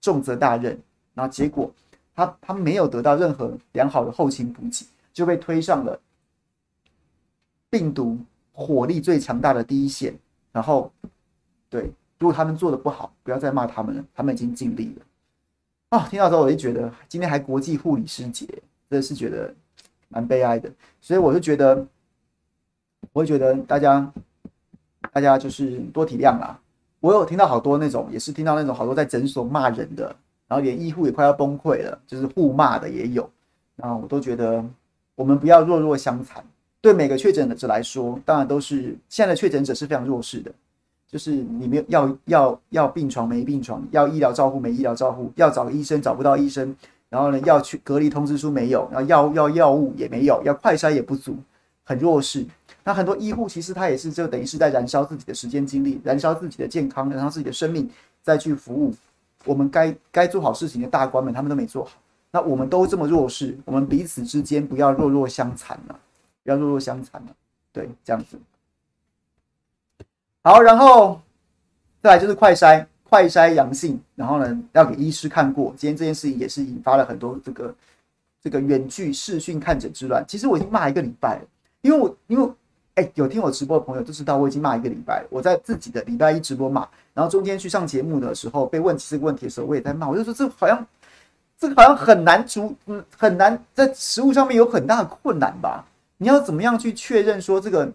[0.00, 0.78] 重责大任，
[1.14, 1.72] 然后结果
[2.14, 5.98] 他他没有得到任何良好的后勤补给，就被推上了
[7.68, 8.18] 病毒
[8.52, 10.14] 火力最强大的第一线。
[10.52, 10.92] 然后，
[11.68, 15.06] 对，如果他们做的不好，不要再骂他们了，他们已经尽力了。
[15.90, 18.46] 啊，听到之后我就觉得今天还国际护理师节，
[18.88, 19.52] 真的是觉得
[20.08, 20.70] 蛮悲哀的。
[21.00, 21.84] 所以我就觉得，
[23.12, 24.12] 我会觉得大家，
[25.12, 26.58] 大家就是多体谅啦。
[27.00, 30.14] 我有听到好多那种，也是听到那种好多在诊所骂人的，
[30.46, 33.28] 然后连医护也快要崩溃了，就是互骂的也有。
[33.74, 34.64] 然后我都觉得，
[35.16, 36.44] 我们不要弱弱相残。
[36.80, 40.52] 对每个确诊者来说，当然都是现在的确诊者是非常弱势的。
[41.10, 46.76] 就是你没有要要要病床没病床，要医疗照护没医疗照护，要找医生找不到医生，
[47.08, 51.36] 然后呢要去隔离通知书没有，然后要要药物也没有，要快筛也不足，
[51.82, 52.46] 很弱势。
[52.84, 57.90] 那很多医护其实他也是就等于是在燃烧自己的时间精力，燃烧自己的健康，燃烧自己的生命，
[58.22, 58.94] 再去服务
[59.44, 61.90] 我们该该做好事情的大官们，他们都没做好。
[62.30, 65.98] 那我们都这么弱势，我们彼此之间不要弱弱相残了，
[66.44, 67.34] 不要弱弱相残了，
[67.72, 68.38] 对，这样子。
[70.42, 71.20] 好，然后
[72.02, 75.74] 再来就是快筛，快筛阳性，然后呢要给医师看过。
[75.76, 77.74] 今天这件事情也是引发了很多这个
[78.42, 80.24] 这个远距视讯看诊之乱。
[80.26, 81.42] 其实我已经骂一个礼拜了，
[81.82, 82.50] 因为我因为
[82.94, 85.26] 哎有听我直播的朋友都知道我已经骂一个礼拜了。
[85.28, 90.86] 我在自己的礼拜一直播骂，然后中间去上节目的时候被问起这个问题的时候，我也在骂，我就说这好像
[91.58, 95.84] 这个好像很难出，嗯，很难在实务上面有很大的困难吧？
[96.16, 97.92] 你要怎么样去确认说这个？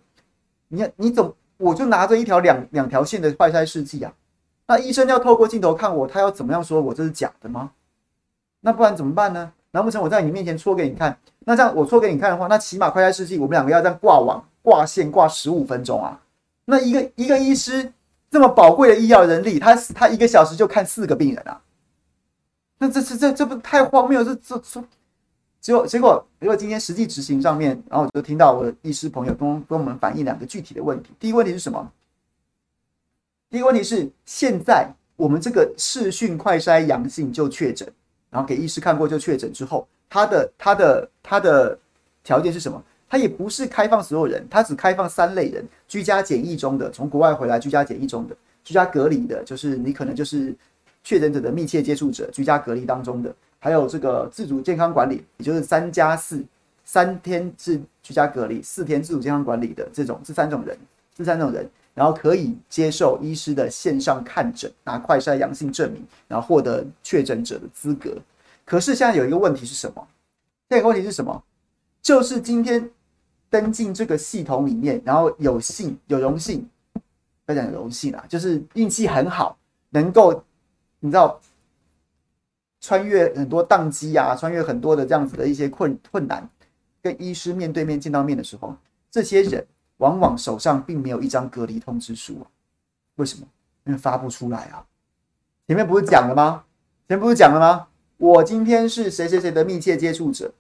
[0.68, 1.34] 你你怎？
[1.58, 4.14] 我就拿着一条两两条线的快筛试剂啊，
[4.68, 7.72] 那医生要透过镜头看我，他要怎么样说我这是假的吗？
[8.62, 9.52] 那不然怎么办呢？
[9.72, 11.18] 难不成我在你面前戳给你看？
[11.40, 16.20] 那这样我戳给你看的话，那起码快筛试剂我们两个要这样挂网挂线挂十五分钟啊。
[16.66, 17.94] 那一个一个医师
[18.32, 21.62] 这么宝贵的医药人力，他他一个小时就看四个病人啊？
[22.80, 24.24] 那这这这这不太荒谬？
[24.24, 24.84] 这这这。
[25.66, 31.10] 结果，结果，结果今天实际执行上面，然后我就听到我的医师朋友跟跟我们反映两个具体的问题。
[31.20, 31.92] 第一个问题是什么？
[33.50, 37.92] 第一个问题是，现在我们这个视讯快筛阳性就确诊，
[38.30, 41.76] 然后给医师看过就确诊之后，他的他的他的
[42.24, 42.80] 条件是什么？
[43.10, 50.56] 他也不是开放所有人，他只开放三类人：居家检疫中的，从国外回来居家检疫中的，居家隔离的，就是你可能就是
[51.04, 53.34] 确诊者的密切接触者，居家隔离当中的。
[53.66, 56.46] 还有这个自主健康管理，也就是三加四，
[56.84, 60.78] 三天是居家隔离，四天自主健康管理的这种，这三种人，
[61.16, 68.16] 这三种人，然后可以接受医师的线上看诊，拿快筛阳性证明，然后获得确诊者的资格。
[68.66, 70.08] 可是现在有一个问题是什么？
[70.70, 71.44] 这个问题是什么？
[72.04, 72.88] 就是今天
[73.50, 76.70] 登进这个系统里面，然后有幸有荣幸，
[77.48, 79.58] 不要讲有荣幸啦，就是运气很好，
[79.90, 80.44] 能够
[81.00, 81.42] 你知道。
[82.82, 86.48] 穿越很多宕机啊，穿越很多的这样子的一些困困难，
[87.02, 88.76] 跟医师面对面见到面的时候，
[89.10, 89.66] 这些人
[89.98, 92.46] 往往手上并没有一张隔离通知书。
[93.16, 93.48] 为什么？
[93.86, 94.86] 因为发不出来啊。
[95.68, 96.64] 前面不是讲了吗？
[97.08, 97.88] 前面不是讲了吗？
[98.18, 100.54] 我今天是谁谁谁的密切接触者，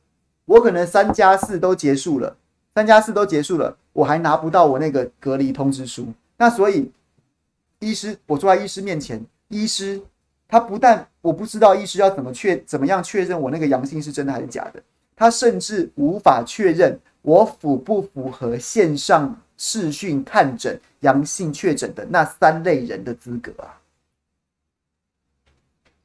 [0.45, 2.35] 我可能三加四都结束了，
[2.73, 6.07] 三加四都结束了，我还拿不到我那个隔离通知书。
[6.37, 6.91] 那所以，
[7.79, 10.01] 医师，我坐在医师面前，医师。
[10.47, 14.81] 他不但我不知道医师要怎么确怎么样确认我那个阳性是真的还是假的，
[15.15, 23.81] 他甚至无法确认我符不符合线上视讯看诊阳性确诊的那三类人的资格啊！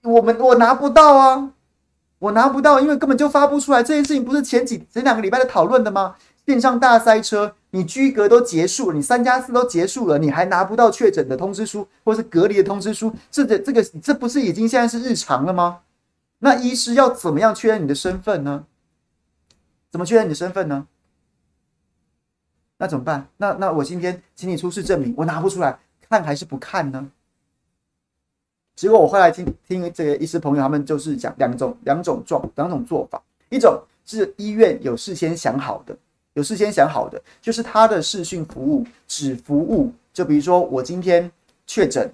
[0.02, 1.52] 我们我拿不到啊，
[2.18, 3.82] 我拿不到，因为根本就发不出来。
[3.82, 6.16] 这件事情不是前几前两个礼拜的讨论的吗？
[6.50, 15.82] 线上大塞车，你居隔都结束了，你三加四都结束了，你还拿不到确诊的通知书或是隔离的通知书，这个这个这不是已经现在是日常了吗？
[16.40, 18.66] 那医师要怎么样确认你的身份呢？
[19.92, 20.88] 怎么确认你的身份呢？
[22.78, 23.28] 那怎么办？
[23.36, 25.78] 那那我今天请你出示证明，我拿不出来，
[26.08, 27.08] 看还是不看呢？
[28.74, 35.96] 结果我后来听听这个医师朋友他们就是讲两种两种状两种做法，一种是医院有事先想好的，
[36.34, 41.30] 有事先想好的，就是他的视讯服务只服务，就比如说我今天
[41.66, 42.10] 确诊，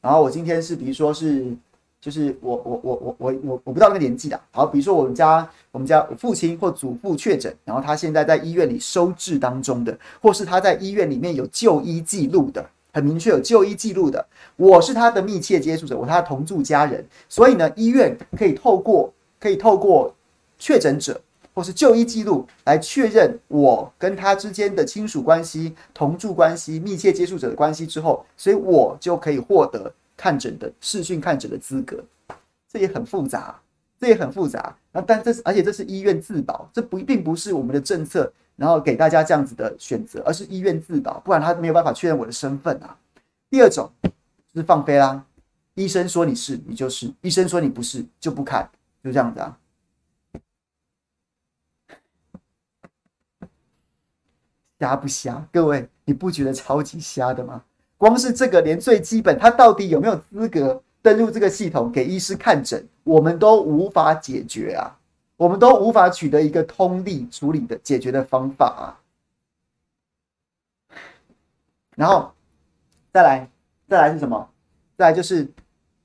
[0.00, 1.56] 然后我今天是比如说是。
[2.00, 20.14] 就是我我我我我我我不到那个年纪的，好，比如说我们家我们家父亲或祖父确诊，然后他现在在医院里收治当中的，或是他在医院里面有就医记录的，很明确有就医记录的，我是他的密切接触者，我是他的同住家人，所以呢，医院可以透过可以透过
[20.56, 21.20] 确诊者
[21.58, 29.92] 或是就医记录来确认我跟他之间的亲属关系、同住关系、密切接触者的关系之后，所以我就可以获得。
[30.16, 32.00] 看诊的视讯看诊的资格，
[32.72, 33.60] 这也很复杂，
[34.00, 34.76] 这也很复杂。
[34.92, 42.96] 那但这是，而且这是医院自保，这不并不是我们的政策，然后给大家这样子的选择，而是医院自保，不然他没有办法确认我的身份啊。
[43.50, 43.90] 第二种
[44.52, 45.24] 是放飞啦，
[45.74, 48.68] 医生说你是，你就是；医生说你不是，就不看，
[49.02, 49.56] 就这样子啊。
[54.78, 55.46] 瞎不瞎？
[55.52, 57.62] 各位，你不觉得超级瞎的吗？
[57.96, 64.96] 光是这个，连最基本，他到底有没有资格登入这个系统给医师看诊，我们都无法解决啊！
[65.36, 68.98] 我们都无法取得一个通力处理的解决的方法
[70.90, 70.94] 啊！
[71.96, 72.32] 然后
[73.12, 73.48] 再来，
[73.88, 74.48] 再来是什么？
[74.96, 75.48] 再来就是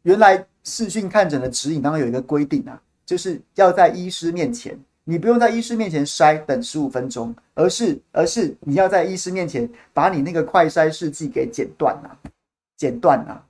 [0.02, 4.80] 原来视讯看诊的指引当中有一个规定啊，就是要在医师面前。
[5.06, 12.18] 你不用在医师面前筛等十五分钟，而是而是你要在医师面前把你那个快筛试剂给剪断了，
[12.78, 13.46] 剪断了，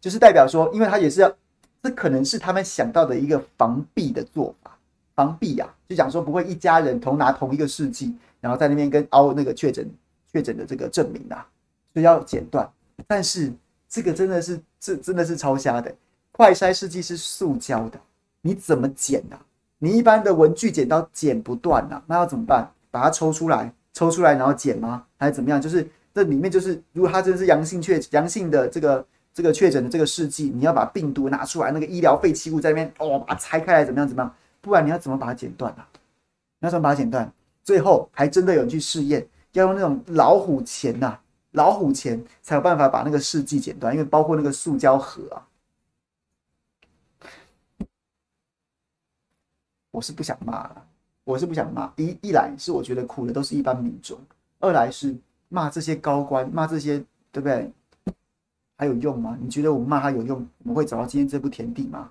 [0.00, 1.32] 就是代表说，因为他也是要，
[1.80, 4.76] 这可能是他们想到的一个防弊的做法，
[5.14, 9.88] 防弊呀、啊，就讲说不会一家人同拿同一个试剂，然后在那边跟凹那个确诊
[10.32, 11.46] 确诊的这个证明啊，
[11.92, 12.68] 所以要剪断。
[13.06, 13.52] 但是
[13.88, 15.94] 这个真的是这真的是超瞎的，
[16.32, 18.00] 快筛试剂是塑胶的，
[18.40, 19.38] 你怎么剪啊？
[19.84, 22.70] 你一般的文具剪刀剪不断呐，那要怎么办？
[22.92, 25.04] 把它抽出来，抽出来然后剪吗？
[25.18, 25.60] 还是怎么样？
[25.60, 29.04] 就是这里面就是，如果它真的是阳性确阳性的这个
[29.34, 34.06] 这个确诊的这个试剂，你要把病毒拿出来，那个医疗废弃物在那边哦，把它拆开来，怎么样？
[34.06, 34.32] 怎么样？
[34.60, 35.84] 不然你要怎么把它剪断啊？
[36.60, 37.28] 你要怎么把它剪断？
[37.64, 41.18] 最后还真的有人去试验，要用那种老虎钳呐，
[41.50, 45.42] 老虎钳才有办法把那个试剂剪断，因为包括那个塑胶盒啊。
[49.92, 50.84] 我是不想骂了，
[51.22, 51.92] 我是不想骂。
[51.96, 54.18] 一一来是我觉得苦的都是一般民众，
[54.58, 55.14] 二来是
[55.48, 56.98] 骂这些高官，骂这些
[57.30, 57.70] 对不对？
[58.76, 59.38] 还有用吗？
[59.40, 60.44] 你觉得我骂他有用？
[60.64, 62.10] 我们会找到今天这步田地吗？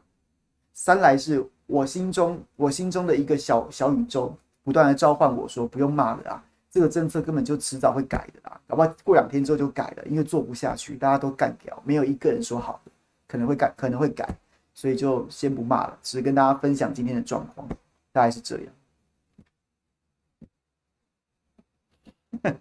[0.73, 12.91] 三来是我心中我心中的一个小小宇宙，不断的召唤我说不用骂了啊，这个政策根本就迟早会改的啦，搞不好过两天之后就改了，因为做不下去，大家都干掉，没有一个人说好的，
[13.27, 14.29] 可能会改，可能会改。
[14.73, 17.67] 所以就先不骂了，只是跟大家分享今天的状况，
[18.11, 18.67] 大概是这样。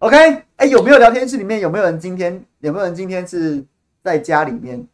[0.00, 3.64] OK，哎、有没有聊天室里面有没有人今天有没有人今天是
[4.02, 4.86] 在家里面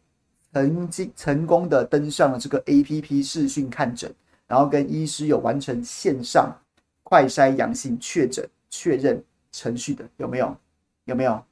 [0.53, 4.13] 曾经成功的登上了这个 APP 视讯看诊，
[4.47, 6.55] 然后跟医师有完成线上
[7.03, 10.07] 快筛阳性确诊确认程序的？
[10.17, 10.57] 有没有？
[11.05, 11.43] 有没有？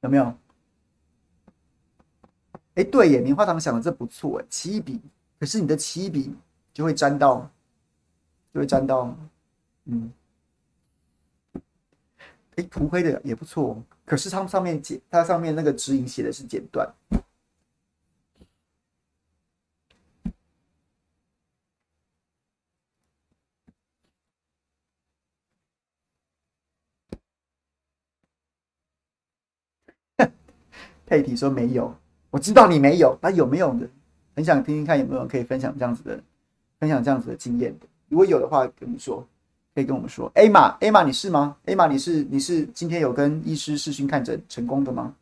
[0.00, 0.32] 有没有？
[2.78, 5.00] 哎，对耶，棉花糖想的这不错哎，奇异笔，
[5.40, 6.32] 可是你的奇异笔
[6.72, 7.50] 就会沾到，
[8.54, 9.12] 就会沾到，
[9.86, 10.12] 嗯，
[12.54, 16.88] 哎，涂黑的也不错，可是它上面剪，它上面那个指引写的是剪断。
[31.06, 31.96] 佩蒂说没有。
[32.38, 33.88] 我知道你没有，那有没有的？
[34.36, 36.20] 很想听听看有没有人可以分享这样子的，
[36.78, 37.86] 分享这样子的经验的。
[38.08, 39.26] 如果有的话，跟我们说，
[39.74, 40.30] 可以跟我们说。
[40.36, 41.56] 艾玛，艾玛，你是吗？
[41.66, 45.12] 艾玛，你是你是今天有跟医师视讯看诊成功的吗？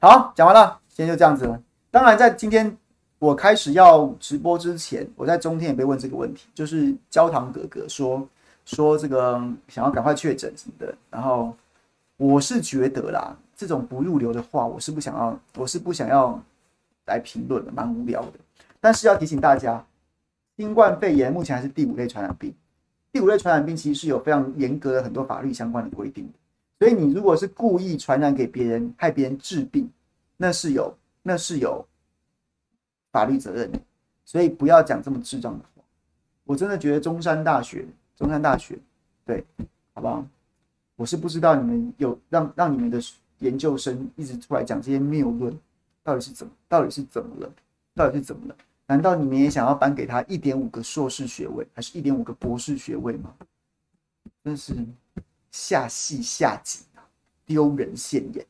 [0.00, 1.62] 好，讲完了，今天就这样子了。
[1.90, 2.74] 当然，在今天
[3.18, 8.26] 我开始要直播之前，我在中天也被问这个问题，就是焦糖哥哥说
[8.64, 9.38] 说这个
[9.68, 11.54] 想要赶快确诊什么的，然后。
[12.20, 16.38] 我是觉得啦，这种不入流的话，我是不想要，我是不想要，
[17.06, 18.32] 来评论的，蛮无聊的。
[18.78, 19.82] 但是要提醒大家，
[20.54, 22.54] 新冠肺炎目前还是第五类传染病。
[23.10, 26.32] 第五类传染病其实是有非常严格的很多法律相关的规定的。
[26.78, 29.90] 所以你如果是故意传染给别人，害别人治病，
[30.36, 31.82] 那是有那是有
[33.10, 33.80] 法律责任的。
[34.26, 35.82] 所以不要讲这么智障的话。
[36.44, 38.78] 我真的觉得中山大学，中山大学，
[39.24, 39.42] 对，
[39.94, 40.22] 好不好？
[41.00, 43.00] 我是不知道你们有让让你们的
[43.38, 45.58] 研究生一直出来讲这些谬论，
[46.02, 47.50] 到底是怎么，到底是怎么了？
[47.94, 48.56] 到底是怎么了？
[48.84, 53.34] 难道你们也想要颁给他一点五个硕士学位，还是一点五个博士学位吗？
[54.44, 54.76] 真是
[55.50, 56.84] 下戏下级，
[57.46, 58.46] 丢人现眼。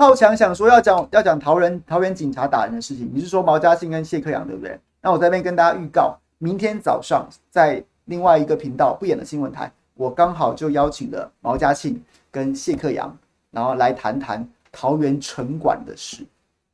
[0.00, 4.80] 浩强想说要讲要讲桃园桃园警察打人的事情，你是说毛嘉庆跟谢克阳对不对？
[5.02, 13.14] 那我在那边跟大家预告，明天早上在另外一个频道不演的新闻台，我刚好就邀请了毛嘉庆跟谢克阳，
[13.50, 16.24] 然后来谈谈桃园城管的事，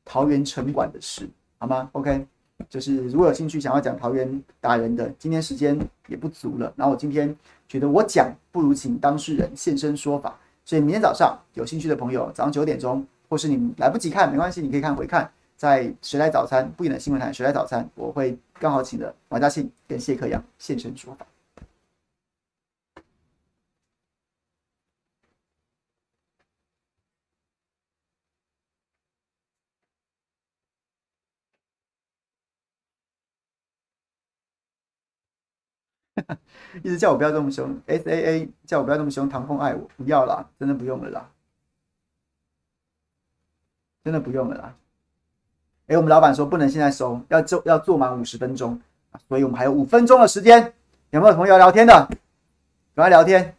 [0.05, 2.25] 桃园城管的事，好吗？OK，
[2.69, 13.05] 就是如果有兴趣想要讲桃园打人的，今天时间也不足了，然后我今天觉得我讲不如请当事人现身说法，所以明天早上有兴趣的朋友，早上九点钟。
[13.29, 21.27] 或是你来不及看没关系，你可以看回看，在《谁来早餐》不演的新闻台，《谁来早餐》我会刚好请的王嘉庆跟谢克阳现身说法。
[36.83, 41.31] 一直叫我不要这么凶，S A A 叫我不要这么凶，唐风爱我，不要啦，真的不用了啦。
[44.07, 44.73] 真的不用了啦。
[45.89, 48.81] 哎，我们老板说不能现在收，要做要做满五十分钟，
[49.27, 50.73] 所以我们还有五分钟的时间。
[51.11, 51.93] 有没有朋友聊天的？
[52.95, 53.57] 赶快聊天。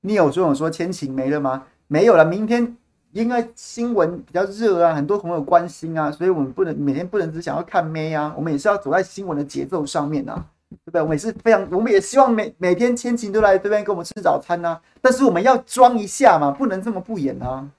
[0.00, 1.66] 你有这种说千晴没了吗？
[1.88, 2.78] 没有了，明天。
[3.14, 11.00] 因为新闻比较热啊，很多朋友关心啊，所以我们不能每天不能只想要看妹啊，我们也是要走在新闻的节奏上面啊，对不对？
[11.00, 17.70] 我们也是非常，我们也希望每每天千晴都来这边跟我们吃早餐呐、啊，但是我们要装一下嘛，不能这么不演啊。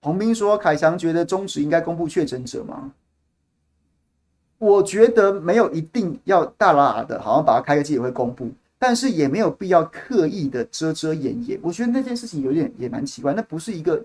[0.00, 2.90] 洪斌说：“凯翔觉得中指应该公布确诊者吗？”
[4.58, 11.58] 我觉得没有一定要大喇喇的，好像把它开个记者会公布，但是也没有必要刻意的遮遮掩掩。
[11.62, 14.04] 我觉得那件事情有点也蛮奇怪，那不是一个，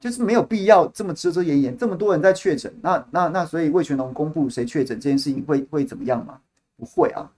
[0.00, 1.76] 就是没有必要这么遮遮掩掩。
[1.76, 6.38] 这么多人在确诊，那那那，所以魏全龙公布谁确诊这件事情会会怎么样吗？
[6.78, 7.30] 不会啊。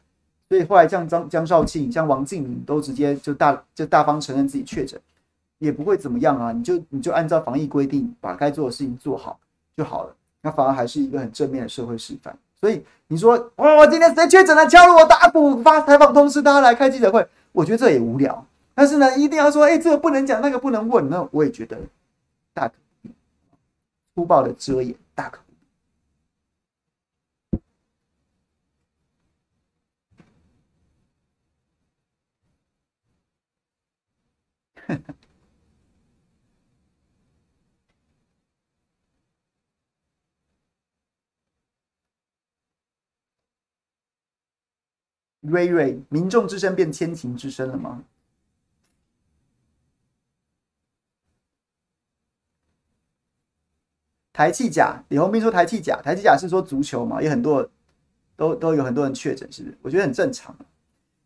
[0.48, 5.00] 所以后来像张江少庆、像王静敏都直接就大就大方承认自己确诊，
[5.58, 6.52] 也不会怎么样啊。
[6.52, 9.40] 你就你就按照防疫规定把该做的事情做好
[9.76, 10.14] 就好了。
[10.42, 18.44] 那反而还是一个很正面的社会示范，所以你说哇，我今天谁确诊了，敲锣打鼓发采访通知，大家来开记者会，我觉得这也无聊。
[18.74, 21.78] 但是呢，一定要说，哎、这个不能讲，那个不能问，那我也觉得
[22.52, 23.14] 大可不必，
[24.16, 25.52] 粗暴的遮掩，大可不
[34.88, 35.02] 必。
[45.42, 48.02] 瑞瑞，民众之声变千晴之声了吗？
[54.32, 57.20] 台气甲，李鸿斌说台气甲，台气甲是说足球嘛？
[57.20, 57.68] 有很多
[58.36, 59.78] 都都有很多人确诊，是不是？
[59.82, 60.56] 我觉得很正常。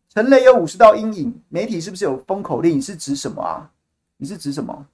[0.09, 2.75] 陈雷有五十道阴影，媒体是不是有封口令？
[2.75, 3.71] 你是指什么啊？
[4.17, 4.87] 你是指什么？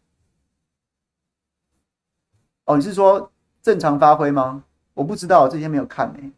[2.66, 4.64] 哦，你是说正常发挥吗？
[4.94, 6.32] 我不知道，这些没有看呢、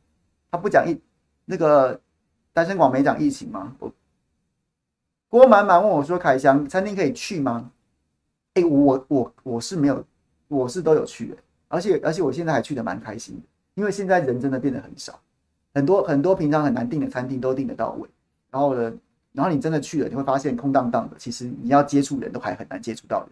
[0.51, 1.01] 他不讲一
[1.45, 1.99] 那个。
[2.55, 3.75] 单身广没讲疫情吗？
[3.79, 3.91] 我
[5.27, 7.69] 郭满满问我说：“凯翔，餐厅可以去吗？”
[8.55, 10.01] 哎、欸，我我我是没有，
[10.47, 11.37] 我是都有去的，
[11.67, 13.41] 而且而且我现在还去的蛮开心的，
[13.73, 15.19] 因为现在人真的变得很少，
[15.73, 18.07] 很多很多平常很难订的餐厅都订得到位，
[18.49, 18.93] 然后呢，
[19.33, 23.29] 然后你真的去了，你会发现空荡荡的，其实你要接触人都还很难接触到人，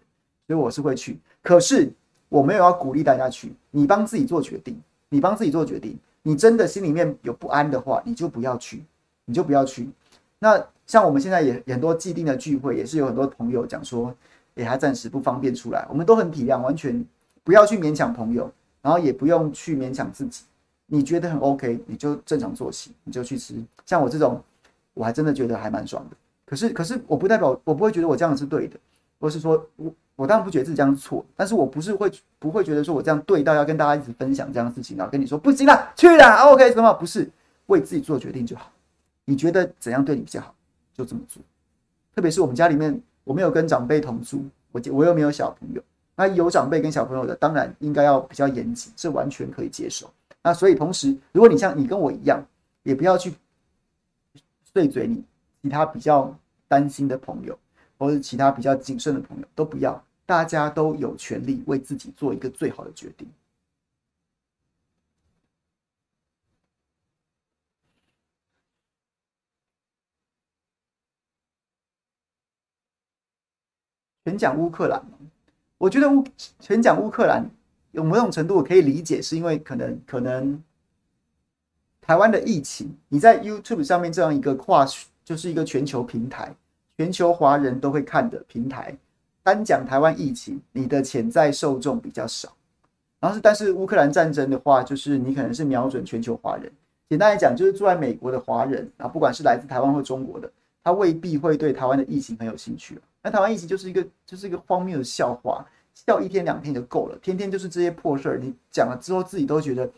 [0.47, 1.17] 所以我是会去。
[1.41, 1.89] 可是
[2.27, 5.97] 我没有要鼓励大家去，你帮自己做决定，你帮自己做决定。
[6.25, 8.81] 你真的心里面有不安的话，你就不要去，
[9.25, 9.89] 你就不要去。
[10.39, 14.13] 那像我们现在也很多既定的聚会，也是有很多朋友讲说，
[14.55, 17.05] 也还暂时不方便出来，我们都很体谅，完全
[17.43, 18.51] 不要去勉强朋友，
[18.81, 20.43] 然后也不用去勉强自己。
[20.87, 23.55] 你觉得很 OK，你就正常作息，你就去吃。
[23.85, 24.43] 像我这种，
[24.93, 26.17] 我还真的觉得还蛮爽的。
[26.45, 28.77] 可是，可是我不代表我不会觉得我这样是对的，
[29.19, 29.93] 或是说我。
[30.15, 36.93] 我当然不觉得自己这样是错，但是我不是会不会觉得说我这样对到要跟大家一直分享这样的事情，然后跟你说不行了，去了，OK 什么？
[36.93, 37.27] 不是
[37.65, 38.71] 为自己做决定就好。
[39.25, 40.53] 你觉得怎样对你比较好，
[40.93, 41.41] 就这么做。
[42.15, 45.81] 特别是我们家里面，我没有跟长辈同住，我我又没有小朋友，
[46.15, 50.09] 那有长辈跟小朋友的，当然应该要比较严谨，是完全可以接受。
[50.41, 52.43] 那所以同时，如果你像你跟我一样，
[52.83, 53.33] 也不要去
[54.73, 55.23] 碎嘴你
[55.61, 56.35] 其他比较
[56.67, 57.57] 担心的朋友。
[57.99, 63.25] 或者其他比较谨慎的朋友都不要，大家都有权利为自己做一个最好的决定。
[74.25, 75.01] 全讲乌克兰，
[75.77, 76.23] 我觉得乌
[76.59, 77.45] 全讲乌克兰
[77.91, 80.61] 有某种程度我可以理解，是因为可能可能
[82.01, 84.85] 台湾的疫情，你在 YouTube 上面这样一个跨
[85.25, 86.55] 就是一个全球平台。
[86.95, 88.95] 全球华人都会看的平台，
[89.41, 92.53] 单讲台湾疫情，你的潜在受众比较少。
[93.19, 96.71] 然后是，但是乌克兰战争的话，就是你可能是瞄准全球华人。
[97.09, 100.49] 简单来讲，就是住在美国的华人啊，不管是来自台湾或中国的，
[100.83, 102.99] 他未必会对台湾的疫情很有兴趣。
[103.23, 108.37] 那台湾疫情就是一个就是一个荒谬的笑话，笑一天两天就够了，天天就是这些破事儿。
[108.37, 109.89] 你讲了之后，自己都觉得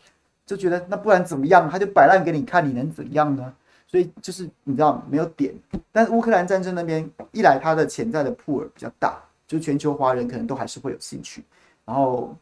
[0.46, 1.68] 就觉得那不然怎么样？
[1.68, 3.52] 他就摆烂给你看，你能怎样呢？
[3.88, 5.54] 所以就是你知道没有点，
[5.92, 11.44] 但是乌克兰战争那边一来，它的潜在的铺尔比较大，就全球华人可能都还是会有兴趣。
[11.84, 12.36] 然后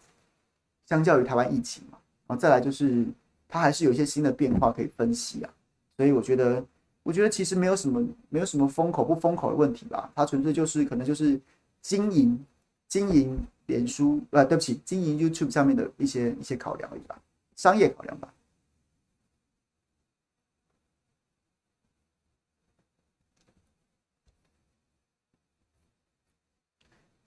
[0.86, 3.04] 相较于台湾疫情嘛，然后再来就是
[3.46, 5.50] 它还是有一些新的变化可以分析啊。
[5.96, 6.64] 所以我觉得，
[7.04, 10.10] 我觉得其实没有什么没有什么封口不封口的问题吧。
[10.16, 11.40] 它纯粹就是可能就是
[11.80, 12.44] 经营
[12.88, 17.16] 经营脸书呃，对不起，经营 YouTube 上面的一些一些考量而已吧，
[17.56, 18.32] 商业考量吧。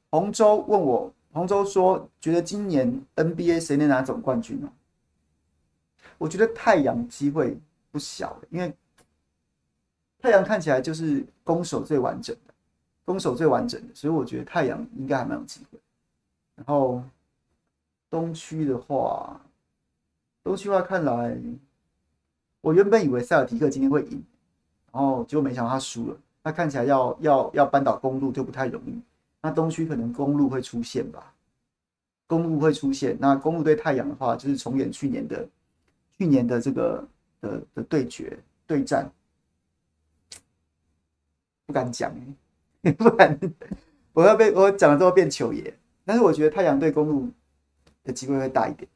[0.10, 4.72] 洪州问我，洪州说觉得今年 NBA 谁能拿总冠军呢？
[6.18, 7.60] 我觉得太阳机会
[7.92, 8.74] 不小，因为
[10.20, 12.54] 太阳看起来就是攻守最完整的，
[13.06, 15.80] 攻守最完整的，所以我觉得太阳应该还蛮有机会。
[16.56, 17.04] 然后
[18.10, 19.40] 东区的话，
[20.44, 21.38] 东区的话看来，
[22.62, 24.24] 我原本以为塞尔提克今天会赢，
[24.92, 29.00] 然后结果没想到他输了，那看起来要要要扳倒公路就不太容易。
[29.40, 31.32] 那东区可能公路会出现吧，
[32.26, 33.16] 公路会出现。
[33.22, 35.48] 那公路对太阳的话，就是重演去年的
[36.18, 37.08] 去年的这个
[37.40, 39.10] 的的对决对战，
[41.68, 42.12] 不敢讲，
[42.98, 43.38] 不敢，
[44.14, 45.72] 我要被我讲了之后变球爷。
[46.06, 47.30] 但是我觉得太阳对公路
[48.06, 48.90] 的机会会大一点。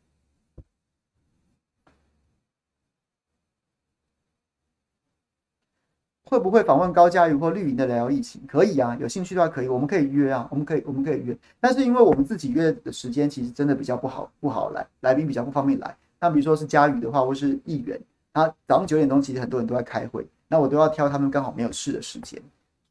[6.23, 8.41] 会不会访问高嘉瑜或绿营的聊疫情？
[8.47, 11.37] 可以啊，有兴趣的话可以，我们可以约啊，我们可以，我们可以约。
[11.59, 15.93] 但是因为我们自己约的时间其实真的比较不好，不好来，来宾比较不方便来。
[16.21, 17.99] 那比如说是嘉瑜的话，或是议员，
[18.33, 22.41] 他早上九点钟其实很多人都在开会，那我都要挑他们刚好没有事的时间。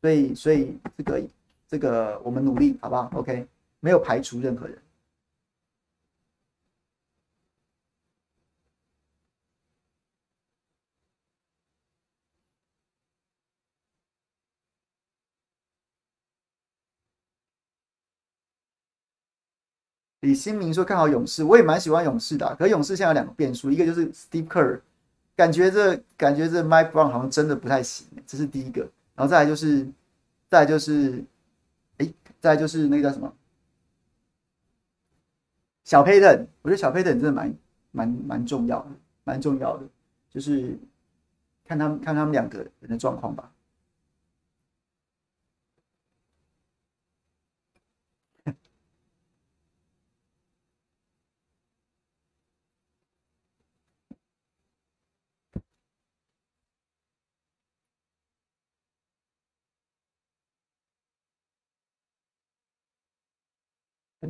[0.01, 1.23] 所以，所以这个
[1.69, 3.47] 这个我们努力，好不好？OK，
[3.81, 4.79] 没有排除任何人。
[20.21, 22.55] 李新明说看好勇士，我也蛮喜欢勇士的。
[22.57, 24.81] 可是勇士现在有两个变数，一个就是 Steve Kerr，
[25.37, 28.89] 感觉这感觉这 Mike Brown 好像真的不太行，这是第一个。
[29.21, 29.87] 然后再来就是，
[30.49, 31.23] 再来就是，
[31.99, 32.11] 哎，
[32.41, 33.31] 再来就是那个叫什么
[35.85, 37.55] 小 Payton，我觉得小 Payton 真的蛮
[37.91, 38.89] 蛮蛮重要的，
[39.25, 39.87] 蛮重要的，
[40.31, 40.75] 就是
[41.67, 43.53] 看他们看他们两个人的状况吧。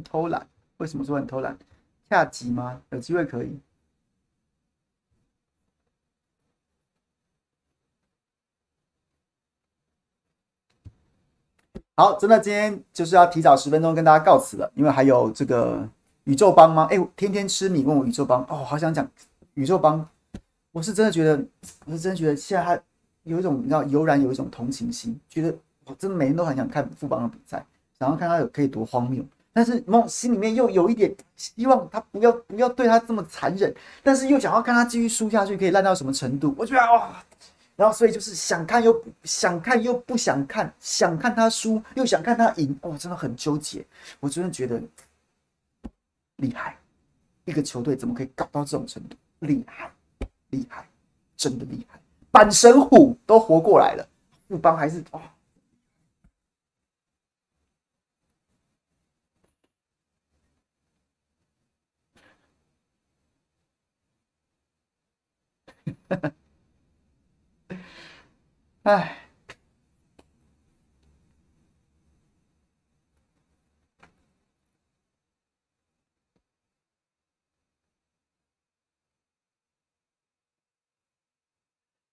[0.02, 0.46] 偷懒？
[0.78, 1.58] 为什么说很偷懒？
[2.08, 2.82] 下集吗？
[2.90, 3.60] 有机会可以。
[11.96, 15.86] 好，真的今天就是要提早十分钟跟大家告辞了，因为还有这个
[16.24, 16.88] 宇宙帮吗？
[16.90, 19.06] 哎、欸，天天吃米问我宇宙帮，哦，好想讲
[19.52, 20.08] 宇宙帮。
[20.72, 21.44] 我是真的觉得，
[21.84, 22.82] 我是真的觉得现在他
[23.24, 27.66] 有一种你知道油然有一种同情心，觉得我真的每天都很想看富邦的比赛，
[27.98, 29.22] 想要看他有可以多荒谬。
[29.52, 36.54] 但是梦心里面又有一点希望他不要不要对他这么残忍，但是又想要看他继续输下去可以烂到什么程度。
[36.56, 37.22] 我觉得哇，
[37.74, 43.84] 然后所以就是想看又想看又不想看，想看他输又想看他赢，哇，真的很纠结。
[44.20, 44.80] 我真的觉得
[46.36, 46.78] 厉害，
[47.44, 49.16] 一个球队怎么可以搞到这种程度？
[49.40, 49.90] 厉害，
[50.50, 50.86] 厉害，
[51.36, 51.98] 真的厉害！
[52.30, 54.06] 板神虎都活过来了，
[54.48, 55.20] 富邦还是哇。
[66.08, 66.32] 哈哈
[68.82, 69.16] 哎，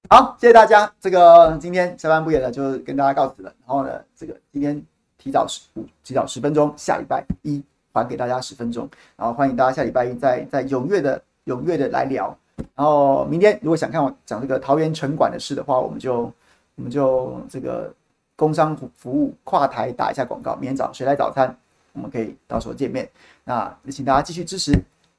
[0.09, 0.93] 好，谢谢大家。
[0.99, 3.53] 这个今天下班不演了，就跟大家告辞了。
[3.59, 4.82] 然后呢，这个今天
[5.17, 7.63] 提早十五提早十分钟，下礼拜一
[7.93, 8.89] 还给大家十分钟。
[9.15, 12.38] 然后欢迎大家下礼拜一再再踊跃的踊跃的来聊。
[12.76, 16.32] 然后明天如果想看我讲这个桃园城管的事的话，我们就
[16.76, 17.93] 我们就这个
[18.36, 20.55] 工商服务跨台打一下广告。
[20.55, 21.55] 明天早谁来早餐，
[21.93, 23.10] 我们可以到时候见面。
[23.43, 24.72] 那也请大家继续支持，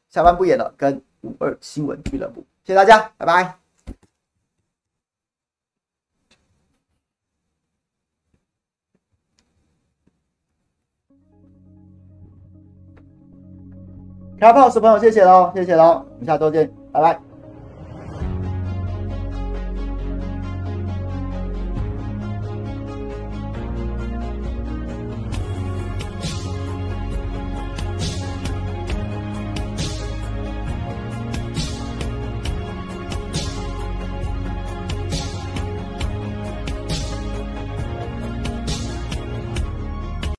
[0.09, 3.57] 下班不演了，跟五二新闻俱乐部，谢谢大家，拜拜。
[14.39, 17.28] 卡 pose 朋友，谢谢喽，谢谢喽，我们下周见，拜拜。